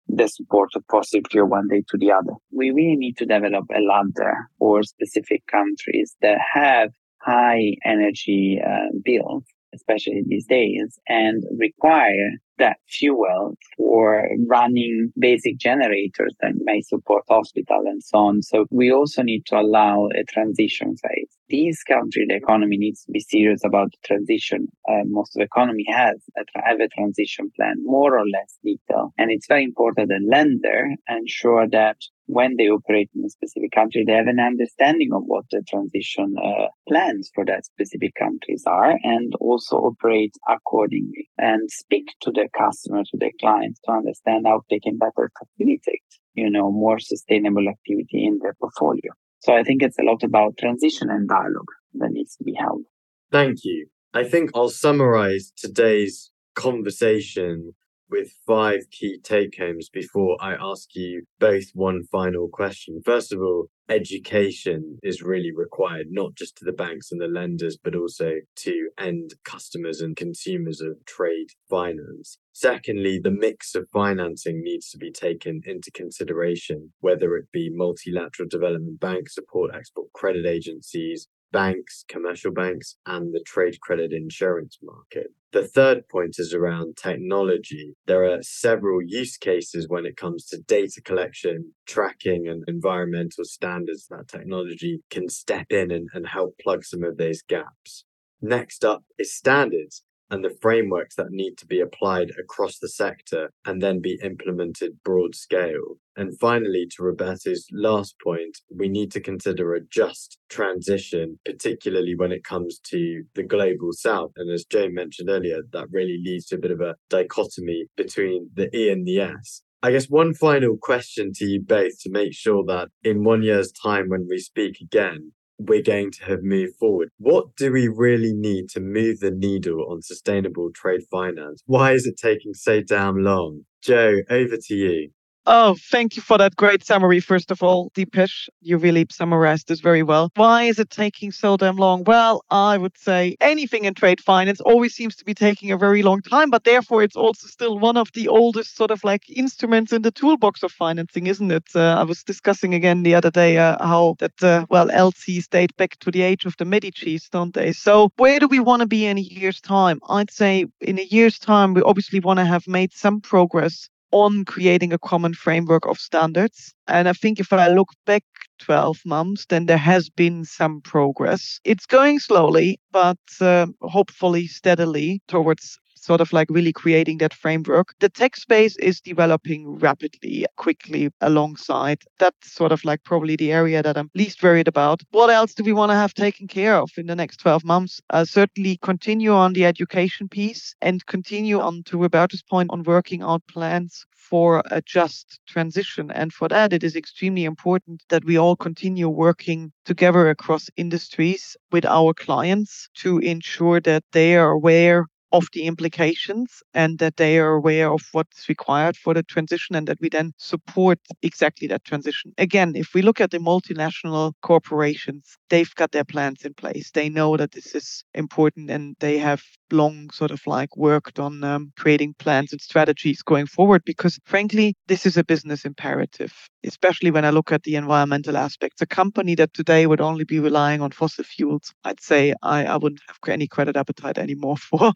the 0.09 0.29
support 0.29 0.71
of 0.75 0.85
fossil 0.91 1.21
fuel 1.31 1.49
one 1.49 1.69
day 1.69 1.83
to 1.89 1.99
the 1.99 2.13
other. 2.13 2.33
We 2.51 2.71
really 2.71 2.97
need 2.97 3.17
to 3.19 3.27
develop 3.27 3.65
a 3.75 3.81
ladder 3.81 4.35
for 4.59 4.83
specific 4.83 5.43
countries 5.51 6.15
that 6.23 6.39
have 6.55 6.91
high 7.23 7.77
energy 7.85 8.61
uh, 8.65 8.93
bills, 9.05 9.45
especially 9.75 10.23
these 10.27 10.47
days, 10.47 10.99
and 11.09 11.43
require 11.57 12.31
that 12.59 12.77
fuel 12.89 13.55
for 13.77 14.29
running 14.47 15.13
basic 15.19 15.59
generators 15.59 16.35
that 16.41 16.53
may 16.57 16.81
support 16.83 17.25
hospital 17.29 17.83
and 17.87 18.03
so 18.03 18.19
on. 18.19 18.43
So 18.43 18.67
we 18.71 18.93
also 18.93 19.23
need 19.23 19.47
to 19.47 19.59
allow 19.59 20.09
a 20.15 20.25
transition 20.25 20.95
phase. 20.97 21.37
These 21.49 21.83
countries, 21.83 22.27
the 22.29 22.37
economy 22.37 22.79
needs 22.79 23.05
to 23.05 23.13
be 23.13 23.21
serious 23.21 23.63
about 23.65 23.91
the 23.91 24.07
transition. 24.07 24.69
Uh, 24.89 25.03
most 25.07 25.37
of 25.37 25.41
the 25.41 25.45
economy 25.45 25.85
has 25.89 26.17
a, 26.39 26.45
have 26.65 26.81
a 26.81 26.89
transition 26.89 27.51
plan, 27.57 27.77
more 27.85 28.19
or 28.19 28.25
less 28.27 28.57
detailed. 28.65 29.13
And 29.19 29.31
it's 29.31 29.47
very 29.47 29.65
important 29.65 30.09
that 30.09 30.27
lender 30.27 30.89
ensure 31.09 31.69
that 31.71 31.97
when 32.27 32.57
they 32.57 32.69
operate 32.69 33.11
in 33.15 33.25
a 33.25 33.29
specific 33.29 33.73
country, 33.73 34.05
they 34.07 34.13
have 34.13 34.27
an 34.27 34.41
understanding 34.41 35.11
of 35.13 35.23
what 35.27 35.45
the 35.51 35.63
transition 35.69 36.35
uh, 36.43 36.69
plans 36.89 37.31
for 37.35 37.45
that 37.45 37.65
specific 37.65 38.15
countries 38.15 38.63
are 38.67 38.95
and 39.03 39.33
also 39.41 39.77
operate 39.77 40.35
accordingly 40.49 41.29
and 41.39 41.71
speak 41.71 42.07
to 42.21 42.31
the 42.31 42.42
customer, 42.49 43.03
to 43.05 43.17
their 43.19 43.31
clients 43.41 43.81
to 43.85 43.93
understand 43.93 44.47
how 44.47 44.63
they 44.71 44.79
can 44.79 44.99
better 44.99 45.31
facilitate, 45.39 46.03
you 46.35 46.51
know, 46.51 46.71
more 46.71 46.99
sustainable 46.99 47.69
activity 47.69 48.25
in 48.25 48.39
their 48.43 48.55
portfolio. 48.61 49.13
So 49.41 49.55
I 49.55 49.63
think 49.63 49.83
it's 49.83 49.99
a 49.99 50.05
lot 50.05 50.23
about 50.23 50.57
transition 50.59 51.11
and 51.11 51.29
dialogue 51.29 51.73
that 51.95 52.11
needs 52.11 52.37
to 52.37 52.45
be 52.45 52.55
held. 52.55 52.83
Thank 53.31 53.59
you. 53.65 53.87
I 54.15 54.25
think 54.25 54.51
I'll 54.55 54.69
summarize 54.69 55.53
today's 55.57 56.31
conversation 56.55 57.75
with 58.13 58.35
five 58.47 58.83
key 58.91 59.19
take 59.25 59.57
homes 59.59 59.89
before 59.89 60.37
I 60.41 60.55
ask 60.61 60.95
you 60.95 61.25
both 61.41 61.65
one 61.73 62.05
final 62.13 62.49
question. 62.53 63.01
First 63.05 63.33
of 63.33 63.41
all, 63.41 63.69
education 63.89 64.99
is 65.03 65.23
really 65.23 65.51
required, 65.55 66.09
not 66.11 66.35
just 66.35 66.57
to 66.59 66.65
the 66.65 66.73
banks 66.73 67.11
and 67.11 67.21
the 67.21 67.27
lenders, 67.27 67.79
but 67.83 67.97
also 67.97 68.35
to 68.57 68.89
end 68.99 69.35
customers 69.45 70.01
and 70.01 70.15
consumers 70.15 70.81
of 70.83 71.05
trade 71.07 71.49
finance. 71.69 72.39
Secondly, 72.53 73.19
the 73.19 73.31
mix 73.31 73.75
of 73.75 73.89
financing 73.93 74.63
needs 74.63 74.91
to 74.91 74.99
be 74.99 75.11
taken 75.11 75.63
into 75.65 75.91
consideration, 75.91 76.93
whether 77.01 77.35
it 77.37 77.47
be 77.51 77.71
multilateral 77.73 78.49
development 78.49 79.01
bank 79.01 79.31
support 79.31 79.75
export 79.75 80.13
credit 80.13 80.45
agencies, 80.45 81.29
banks, 81.53 82.05
commercial 82.09 82.53
banks, 82.53 82.97
and 83.07 83.33
the 83.33 83.43
trade 83.47 83.81
credit 83.81 84.13
insurance 84.13 84.79
market. 84.83 85.29
The 85.53 85.69
third 85.69 86.09
point 86.09 86.37
is 86.39 86.55
around 86.55 86.97
technology. 86.97 87.95
There 88.07 88.25
are 88.25 88.43
several 88.43 89.01
use 89.05 89.37
cases 89.37 89.87
when 89.89 90.07
it 90.07 90.17
comes 90.17 90.47
to 90.47 90.59
data 90.59 91.03
collection, 91.05 91.75
tracking, 91.87 92.49
and 92.49 92.65
environmental 92.67 93.45
standards 93.45 94.07
that 94.09 94.29
technology 94.29 95.03
can 95.11 95.29
step 95.29 95.67
in 95.71 95.91
and, 95.91 96.09
and 96.15 96.27
help 96.27 96.57
plug 96.59 96.85
some 96.85 97.05
of 97.05 97.19
those 97.19 97.43
gaps. 97.43 98.05
Next 98.41 98.85
up 98.85 99.05
is 99.19 99.37
standards 99.37 100.03
and 100.33 100.43
the 100.43 100.57
frameworks 100.63 101.15
that 101.15 101.31
need 101.31 101.57
to 101.59 101.67
be 101.67 101.79
applied 101.79 102.31
across 102.41 102.79
the 102.79 102.89
sector 102.89 103.53
and 103.67 103.83
then 103.83 104.01
be 104.01 104.19
implemented 104.25 104.99
broad 105.05 105.35
scale. 105.35 105.99
And 106.17 106.39
finally, 106.41 106.89
to 106.97 107.05
Roberto's 107.05 107.67
last 107.71 108.17
point, 108.25 108.59
we 108.75 108.89
need 108.89 109.13
to 109.13 109.21
consider 109.21 109.75
a 109.75 109.81
just 109.81 110.39
transition, 110.49 111.39
particularly 111.45 112.15
when 112.15 112.33
it 112.33 112.45
comes 112.45 112.81
to 112.87 113.25
the 113.35 113.43
global 113.43 113.93
south. 113.93 114.33
And 114.37 114.51
as 114.51 114.65
Joe 114.65 114.89
mentioned 114.89 115.29
earlier, 115.29 115.63
that 115.73 115.93
really 115.93 116.19
leads 116.25 116.47
to 116.47 116.57
a 116.57 116.59
bit 116.61 116.71
of 116.71 116.81
a 116.81 116.97
dichotomy 117.11 117.87
between 117.97 118.51
the 118.55 118.75
E 118.75 118.91
and 118.91 119.07
the 119.07 119.21
S. 119.21 119.63
I 119.83 119.91
guess 119.91 120.07
one 120.07 120.33
final 120.33 120.79
question 120.81 121.33
to 121.35 121.45
you 121.45 121.61
both 121.61 122.01
to 122.03 122.11
make 122.11 122.33
sure 122.33 122.65
that 122.69 122.89
in 123.03 123.25
one 123.25 123.43
year's 123.43 123.73
time, 123.73 124.09
when 124.09 124.27
we 124.31 124.39
speak 124.39 124.81
again, 124.81 125.33
we're 125.67 125.83
going 125.83 126.11
to 126.13 126.25
have 126.25 126.43
moved 126.43 126.77
forward. 126.77 127.09
What 127.19 127.57
do 127.57 127.73
we 127.73 127.89
really 127.89 128.33
need 128.33 128.69
to 128.71 128.81
move 128.81 129.21
the 129.21 129.31
needle 129.31 129.87
on 129.91 130.03
sustainable 130.03 130.71
trade 130.75 131.03
finance? 131.11 131.63
Why 131.67 131.93
is 131.93 132.07
it 132.07 132.17
taking 132.17 132.55
so 132.55 132.81
damn 132.83 133.23
long? 133.23 133.63
Joe, 133.83 134.19
over 134.31 134.57
to 134.57 134.75
you. 134.75 135.11
Oh, 135.45 135.75
thank 135.91 136.15
you 136.15 136.23
for 136.23 136.39
that 136.39 136.55
great 136.55 136.85
summary. 136.85 137.19
First 137.19 137.51
of 137.51 137.65
all, 137.65 137.91
Dipesh, 137.97 138.49
you 138.61 138.79
really 138.79 139.05
summarized 139.11 139.67
this 139.67 139.81
very 139.81 140.05
well. 140.05 140.31
Why 140.37 140.65
is 140.65 140.79
it 140.79 140.89
taking 140.89 141.33
so 141.33 141.57
damn 141.57 141.75
long? 141.77 142.05
Well, 142.05 142.45
I 142.51 142.79
would 142.79 142.97
say 142.97 143.37
anything 143.41 143.85
in 143.85 143.95
trade 143.95 144.21
finance 144.21 144.61
always 144.61 144.95
seems 144.95 145.17
to 145.17 145.25
be 145.25 145.35
taking 145.35 145.73
a 145.73 145.77
very 145.77 146.05
long 146.05 146.23
time, 146.23 146.49
but 146.49 146.63
therefore 146.63 147.03
it's 147.03 147.17
also 147.17 147.49
still 147.49 147.81
one 147.81 147.97
of 147.97 148.13
the 148.15 148.29
oldest 148.29 148.77
sort 148.77 148.93
of 148.93 149.03
like 149.03 149.29
instruments 149.29 149.93
in 149.93 150.03
the 150.03 150.13
toolbox 150.13 150.63
of 150.63 150.71
financing, 150.71 151.27
isn't 151.27 151.51
it? 151.51 151.65
Uh, 151.75 151.97
I 151.99 152.05
was 152.05 152.23
discussing 152.23 152.73
again 152.73 153.03
the 153.03 153.17
other 153.17 153.33
day 153.33 153.59
uh, 153.59 153.85
how 153.85 154.15
that, 154.21 154.41
uh, 154.45 154.65
well, 154.71 154.87
LCs 154.91 155.49
date 155.51 155.77
back 155.77 155.99
to 156.01 156.13
the 156.13 156.23
age 156.23 156.45
of 156.45 156.57
the 156.59 156.65
Medicis, 156.65 157.29
don't 157.29 157.53
they? 157.53 157.73
So 157.73 158.13
where 158.17 158.39
do 158.39 158.47
we 158.47 158.61
want 158.61 158.83
to 158.83 158.87
be 158.87 159.07
in 159.07 159.19
a 159.19 159.23
year's 159.23 159.61
time? 159.61 159.99
I'd 160.09 160.31
say 160.31 160.67
in 160.81 161.01
a 161.01 161.03
year's 161.11 161.41
time, 161.41 161.75
we 161.75 161.83
obviously 161.83 162.21
want 162.21 162.39
to 162.39 162.45
have 162.45 162.69
made 162.69 162.93
some 162.93 163.21
progress 163.21 163.89
on 164.13 164.45
creating 164.45 164.93
a 164.93 164.99
common 164.99 165.35
framework 165.35 165.87
of 165.87 165.99
standards. 165.99 166.75
And 166.89 167.09
I 167.09 167.13
think 167.15 167.41
if 167.41 167.53
I 167.53 167.69
look 167.69 167.89
back 168.07 168.25
12 168.61 168.99
months, 169.05 169.47
then 169.49 169.67
there 169.67 169.79
has 169.79 170.09
been 170.11 170.45
some 170.45 170.81
progress. 170.83 171.61
It's 171.65 171.87
going 171.87 172.19
slowly, 172.21 172.79
but 172.93 173.19
uh, 173.41 173.67
hopefully 173.83 174.47
steadily 174.47 175.21
towards 175.29 175.79
sort 176.03 176.21
of 176.21 176.33
like 176.33 176.49
really 176.51 176.73
creating 176.73 177.19
that 177.19 177.33
framework. 177.33 177.95
The 178.01 178.09
tech 178.09 178.37
space 178.37 178.77
is 178.77 179.01
developing 179.01 179.79
rapidly, 179.79 180.47
quickly 180.57 181.11
alongside. 181.21 182.03
That's 182.19 182.53
sort 182.53 182.73
of 182.73 182.85
like 182.85 183.05
probably 183.05 183.37
the 183.37 183.53
area 183.53 183.83
that 183.83 183.97
I'm 183.97 184.11
least 184.15 184.43
worried 184.43 184.69
about. 184.69 185.03
What 185.13 185.31
else 185.31 185.55
do 185.55 185.63
we 185.63 185.73
want 185.73 185.91
to 185.91 185.97
have 185.97 186.15
taken 186.15 186.49
care 186.49 186.77
of 186.77 186.91
in 186.97 187.07
the 187.07 187.17
next 187.17 187.39
12 187.39 187.65
months? 187.65 188.01
Uh, 188.11 188.25
certainly 188.25 188.79
continue 188.83 189.33
on 189.33 189.53
the 189.53 189.65
education 189.65 190.29
piece 190.29 190.75
and 190.83 191.07
continue 191.07 191.61
on 191.61 191.85
to 191.85 191.99
Roberto's 191.99 192.43
point 192.43 192.71
on 192.71 192.83
working 192.83 193.23
out 193.23 193.43
plans 193.47 194.05
for 194.33 194.63
a 194.71 194.81
just 194.83 195.41
transition. 195.47 196.11
And 196.11 196.33
for 196.33 196.49
that, 196.49 196.73
it 196.73 196.83
is 196.83 196.97
extremely 196.97 197.45
important 197.45 198.03
that 198.09 198.25
we 198.25 198.39
all 198.39 198.57
continue 198.57 199.09
working 199.09 199.73
together 199.85 200.31
across 200.31 200.69
industries 200.77 201.57
with 201.71 201.85
our 201.85 202.15
clients 202.15 202.89
to 202.95 203.19
ensure 203.19 203.81
that 203.81 204.05
they 204.13 204.37
are 204.37 204.51
aware 204.51 205.07
of 205.33 205.49
the 205.53 205.65
implications 205.65 206.63
and 206.75 206.99
that 206.99 207.17
they 207.17 207.39
are 207.39 207.55
aware 207.55 207.91
of 207.93 208.03
what's 208.13 208.49
required 208.49 208.97
for 208.97 209.15
the 209.15 209.23
transition 209.23 209.75
and 209.75 209.89
that 209.89 209.99
we 210.01 210.09
then 210.09 210.33
support 210.37 210.99
exactly 211.23 211.67
that 211.69 211.85
transition. 211.85 212.33
Again, 212.39 212.73
if 212.77 212.95
we 212.95 213.03
look 213.03 213.21
at 213.21 213.31
the 213.31 213.39
multinational 213.39 214.35
corporations, 214.43 215.39
they've 215.49 215.75
got 215.75 215.93
their 215.93 216.05
plans 216.05 216.45
in 216.45 216.55
place. 216.55 216.91
They 216.91 217.09
know 217.09 217.37
that 217.37 217.53
this 217.53 217.75
is 217.75 218.05
important 218.15 218.71
and 218.71 218.97
they 219.01 219.19
have 219.19 219.43
long 219.73 220.11
sort 220.11 220.31
of 220.31 220.47
like 220.47 220.77
worked 220.77 221.19
on 221.19 221.43
um, 221.45 221.73
creating 221.77 222.15
plans 222.19 222.53
and 222.53 222.61
strategies 222.61 223.23
going 223.23 223.47
forward 223.47 223.83
because 223.85 224.19
frankly 224.25 224.75
this 224.87 225.07
is 225.07 225.17
a 225.17 225.25
business 225.25 225.65
imperative 225.65 226.49
especially 226.65 227.11
when 227.11 227.25
i 227.25 227.31
look 227.31 227.51
at 227.51 227.63
the 227.65 227.75
environmental 227.77 228.37
aspects. 228.37 228.81
A 228.81 228.87
company 228.87 229.35
that 229.35 229.55
today 229.55 229.87
would 229.87 230.01
only 230.01 230.25
be 230.25 230.39
relying 230.39 230.81
on 230.81 230.91
fossil 230.91 231.25
fuels 231.25 231.73
i'd 231.85 232.01
say 232.01 232.35
i, 232.43 232.65
I 232.65 232.77
wouldn't 232.77 233.03
have 233.09 233.17
any 233.29 233.47
credit 233.47 233.77
appetite 233.77 234.19
anymore 234.19 234.57
for 234.69 234.93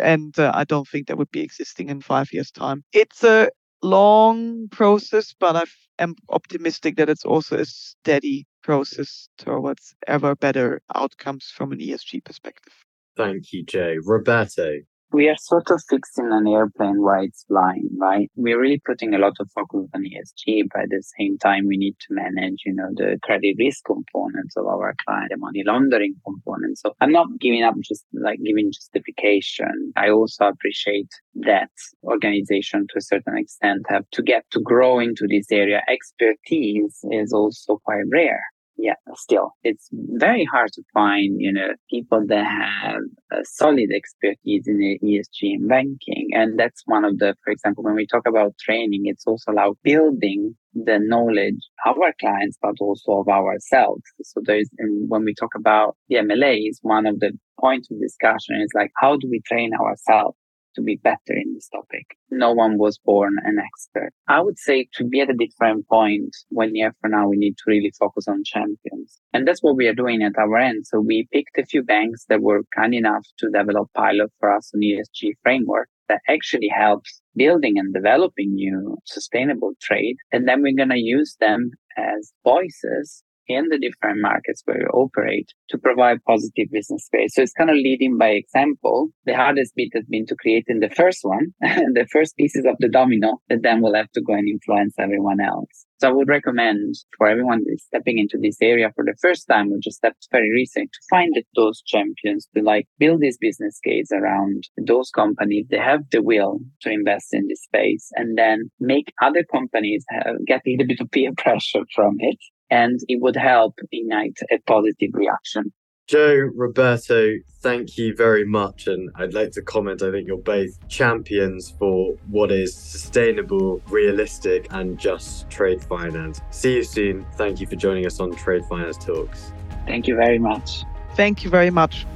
and 0.00 0.38
uh, 0.38 0.52
i 0.54 0.64
don't 0.64 0.88
think 0.88 1.06
that 1.06 1.18
would 1.18 1.30
be 1.30 1.40
existing 1.40 1.88
in 1.88 2.00
five 2.00 2.32
years 2.32 2.50
time. 2.50 2.84
It's 2.92 3.24
a 3.24 3.50
long 3.82 4.68
process 4.68 5.34
but 5.38 5.56
i 5.56 5.64
am 5.98 6.14
optimistic 6.28 6.96
that 6.96 7.08
it's 7.08 7.24
also 7.24 7.58
a 7.58 7.64
steady 7.64 8.46
process 8.62 9.28
towards 9.38 9.94
ever 10.06 10.34
better 10.36 10.82
outcomes 10.94 11.46
from 11.46 11.72
an 11.72 11.78
esg 11.78 12.22
perspective 12.24 12.74
Thank 13.20 13.52
you, 13.52 13.64
Jay. 13.64 13.98
Roberto. 14.02 14.78
We 15.12 15.28
are 15.28 15.36
sort 15.36 15.70
of 15.70 15.82
fixing 15.90 16.30
an 16.30 16.46
airplane 16.46 17.02
while 17.02 17.24
it's 17.24 17.44
flying, 17.48 17.90
right? 18.00 18.30
We're 18.36 18.60
really 18.60 18.80
putting 18.86 19.12
a 19.12 19.18
lot 19.18 19.34
of 19.40 19.50
focus 19.54 19.88
on 19.92 20.04
ESG, 20.04 20.68
but 20.72 20.84
at 20.84 20.88
the 20.88 21.02
same 21.18 21.36
time, 21.36 21.66
we 21.66 21.76
need 21.76 21.96
to 21.98 22.14
manage, 22.14 22.62
you 22.64 22.72
know, 22.72 22.88
the 22.94 23.18
credit 23.22 23.56
risk 23.58 23.84
components 23.84 24.56
of 24.56 24.66
our 24.66 24.94
client, 25.04 25.30
the 25.30 25.36
money 25.36 25.64
laundering 25.66 26.14
components. 26.24 26.80
So 26.80 26.94
I'm 27.00 27.12
not 27.12 27.26
giving 27.40 27.62
up 27.62 27.74
just 27.82 28.04
like 28.14 28.38
giving 28.42 28.70
justification. 28.72 29.92
I 29.96 30.10
also 30.10 30.46
appreciate 30.46 31.10
that 31.42 31.72
organization 32.04 32.86
to 32.90 32.98
a 32.98 33.02
certain 33.02 33.36
extent 33.36 33.82
have 33.88 34.08
to 34.12 34.22
get 34.22 34.44
to 34.52 34.60
grow 34.60 35.00
into 35.00 35.26
this 35.28 35.50
area. 35.50 35.82
Expertise 35.88 37.00
is 37.10 37.32
also 37.32 37.80
quite 37.84 38.04
rare 38.10 38.44
yeah, 38.82 38.94
still, 39.14 39.52
it's 39.62 39.88
very 39.92 40.44
hard 40.44 40.70
to 40.74 40.82
find, 40.92 41.36
you 41.38 41.52
know, 41.52 41.68
people 41.88 42.24
that 42.28 42.44
have 42.44 43.02
a 43.32 43.44
solid 43.44 43.90
expertise 43.94 44.66
in 44.66 44.98
ESG 45.02 45.54
and 45.54 45.68
banking. 45.68 46.28
And 46.32 46.58
that's 46.58 46.82
one 46.86 47.04
of 47.04 47.18
the, 47.18 47.34
for 47.44 47.52
example, 47.52 47.84
when 47.84 47.94
we 47.94 48.06
talk 48.06 48.26
about 48.26 48.54
training, 48.58 49.02
it's 49.04 49.26
also 49.26 49.52
about 49.52 49.78
building 49.82 50.56
the 50.74 50.98
knowledge 51.00 51.60
of 51.86 51.96
our 51.98 52.14
clients, 52.20 52.56
but 52.62 52.74
also 52.80 53.20
of 53.20 53.28
ourselves. 53.28 54.02
So 54.22 54.40
there's, 54.44 54.70
and 54.78 55.08
when 55.08 55.24
we 55.24 55.34
talk 55.34 55.50
about 55.56 55.96
the 56.08 56.16
MLA 56.16 56.68
is 56.68 56.78
one 56.82 57.06
of 57.06 57.20
the 57.20 57.32
points 57.60 57.90
of 57.90 58.00
discussion 58.00 58.60
is 58.62 58.70
like, 58.74 58.90
how 58.96 59.16
do 59.16 59.28
we 59.30 59.40
train 59.46 59.72
ourselves? 59.74 60.36
To 60.74 60.82
be 60.82 60.96
better 60.96 61.18
in 61.28 61.54
this 61.54 61.68
topic. 61.68 62.06
No 62.30 62.52
one 62.52 62.78
was 62.78 62.98
born 63.04 63.34
an 63.44 63.58
expert. 63.58 64.12
I 64.28 64.40
would 64.40 64.58
say 64.58 64.88
to 64.94 65.04
be 65.04 65.20
at 65.20 65.30
a 65.30 65.34
different 65.34 65.88
point. 65.88 66.10
point 66.20 66.36
one 66.48 66.74
year 66.74 66.92
from 67.00 67.12
now, 67.12 67.28
we 67.28 67.36
need 67.36 67.56
to 67.58 67.64
really 67.66 67.92
focus 67.98 68.26
on 68.28 68.42
champions. 68.44 69.20
And 69.32 69.46
that's 69.46 69.62
what 69.62 69.76
we 69.76 69.86
are 69.86 69.94
doing 69.94 70.22
at 70.22 70.38
our 70.38 70.56
end. 70.56 70.86
So 70.86 71.00
we 71.00 71.28
picked 71.32 71.58
a 71.58 71.64
few 71.64 71.82
banks 71.82 72.24
that 72.28 72.42
were 72.42 72.62
kind 72.76 72.94
enough 72.94 73.26
to 73.38 73.50
develop 73.50 73.88
pilot 73.94 74.30
for 74.38 74.54
us 74.54 74.72
on 74.74 74.80
ESG 74.80 75.32
framework 75.42 75.88
that 76.08 76.20
actually 76.28 76.68
helps 76.68 77.20
building 77.36 77.74
and 77.78 77.94
developing 77.94 78.54
new 78.54 78.96
sustainable 79.04 79.72
trade. 79.80 80.16
And 80.32 80.48
then 80.48 80.62
we're 80.62 80.76
going 80.76 80.90
to 80.90 80.98
use 80.98 81.36
them 81.40 81.70
as 81.96 82.32
voices 82.44 83.22
in 83.50 83.68
the 83.68 83.78
different 83.78 84.20
markets 84.20 84.62
where 84.64 84.78
we 84.78 84.86
operate 84.86 85.48
to 85.68 85.78
provide 85.78 86.24
positive 86.26 86.68
business 86.70 87.04
space. 87.04 87.34
So 87.34 87.42
it's 87.42 87.52
kind 87.52 87.70
of 87.70 87.76
leading 87.76 88.18
by 88.18 88.30
example. 88.30 89.08
The 89.24 89.34
hardest 89.34 89.72
bit 89.76 89.90
has 89.94 90.04
been 90.08 90.26
to 90.26 90.36
create 90.36 90.64
in 90.68 90.80
the 90.80 90.90
first 90.90 91.20
one, 91.22 91.48
the 91.60 92.06
first 92.12 92.36
pieces 92.36 92.64
of 92.66 92.76
the 92.78 92.88
domino 92.88 93.38
that 93.48 93.62
then 93.62 93.82
will 93.82 93.94
have 93.94 94.10
to 94.12 94.22
go 94.22 94.34
and 94.34 94.48
influence 94.48 94.94
everyone 94.98 95.40
else. 95.40 95.86
So 96.00 96.08
I 96.08 96.12
would 96.12 96.28
recommend 96.28 96.94
for 97.18 97.28
everyone 97.28 97.62
stepping 97.76 98.18
into 98.18 98.38
this 98.40 98.56
area 98.62 98.90
for 98.94 99.04
the 99.04 99.16
first 99.20 99.46
time 99.46 99.70
or 99.70 99.76
just 99.82 99.98
stepped 99.98 100.28
very 100.32 100.50
recent 100.50 100.90
to 100.92 101.00
find 101.10 101.34
those 101.54 101.82
champions 101.82 102.48
to 102.56 102.62
like 102.62 102.86
build 102.98 103.20
this 103.20 103.36
business 103.38 103.78
case 103.84 104.08
around 104.10 104.64
those 104.86 105.10
companies 105.10 105.66
They 105.70 105.76
have 105.76 106.00
the 106.10 106.22
will 106.22 106.60
to 106.82 106.90
invest 106.90 107.28
in 107.32 107.48
this 107.48 107.62
space 107.62 108.08
and 108.14 108.38
then 108.38 108.70
make 108.80 109.12
other 109.22 109.44
companies 109.44 110.04
have, 110.08 110.36
get 110.46 110.62
a 110.66 110.70
little 110.70 110.86
bit 110.86 111.00
of 111.00 111.10
peer 111.10 111.32
pressure 111.36 111.84
from 111.94 112.16
it 112.20 112.38
and 112.70 113.00
it 113.08 113.20
would 113.20 113.36
help 113.36 113.78
ignite 113.92 114.38
a 114.50 114.58
positive 114.66 115.10
reaction. 115.14 115.72
Joe, 116.10 116.50
Roberto, 116.56 117.34
thank 117.60 117.96
you 117.96 118.16
very 118.16 118.44
much. 118.44 118.88
And 118.88 119.10
I'd 119.14 119.32
like 119.32 119.52
to 119.52 119.62
comment 119.62 120.02
I 120.02 120.10
think 120.10 120.26
you're 120.26 120.38
both 120.38 120.88
champions 120.88 121.72
for 121.78 122.16
what 122.28 122.50
is 122.50 122.74
sustainable, 122.74 123.80
realistic, 123.88 124.66
and 124.70 124.98
just 124.98 125.48
trade 125.50 125.80
finance. 125.84 126.40
See 126.50 126.74
you 126.74 126.82
soon. 126.82 127.24
Thank 127.36 127.60
you 127.60 127.68
for 127.68 127.76
joining 127.76 128.06
us 128.06 128.18
on 128.18 128.32
Trade 128.32 128.64
Finance 128.64 128.98
Talks. 128.98 129.52
Thank 129.86 130.08
you 130.08 130.16
very 130.16 130.40
much. 130.40 130.82
Thank 131.14 131.44
you 131.44 131.50
very 131.50 131.70
much. 131.70 132.06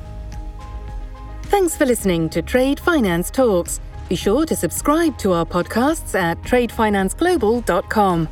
Thanks 1.44 1.76
for 1.76 1.86
listening 1.86 2.28
to 2.30 2.42
Trade 2.42 2.80
Finance 2.80 3.30
Talks. 3.30 3.80
Be 4.08 4.16
sure 4.16 4.44
to 4.44 4.56
subscribe 4.56 5.16
to 5.18 5.34
our 5.34 5.46
podcasts 5.46 6.18
at 6.18 6.42
tradefinanceglobal.com. 6.42 8.28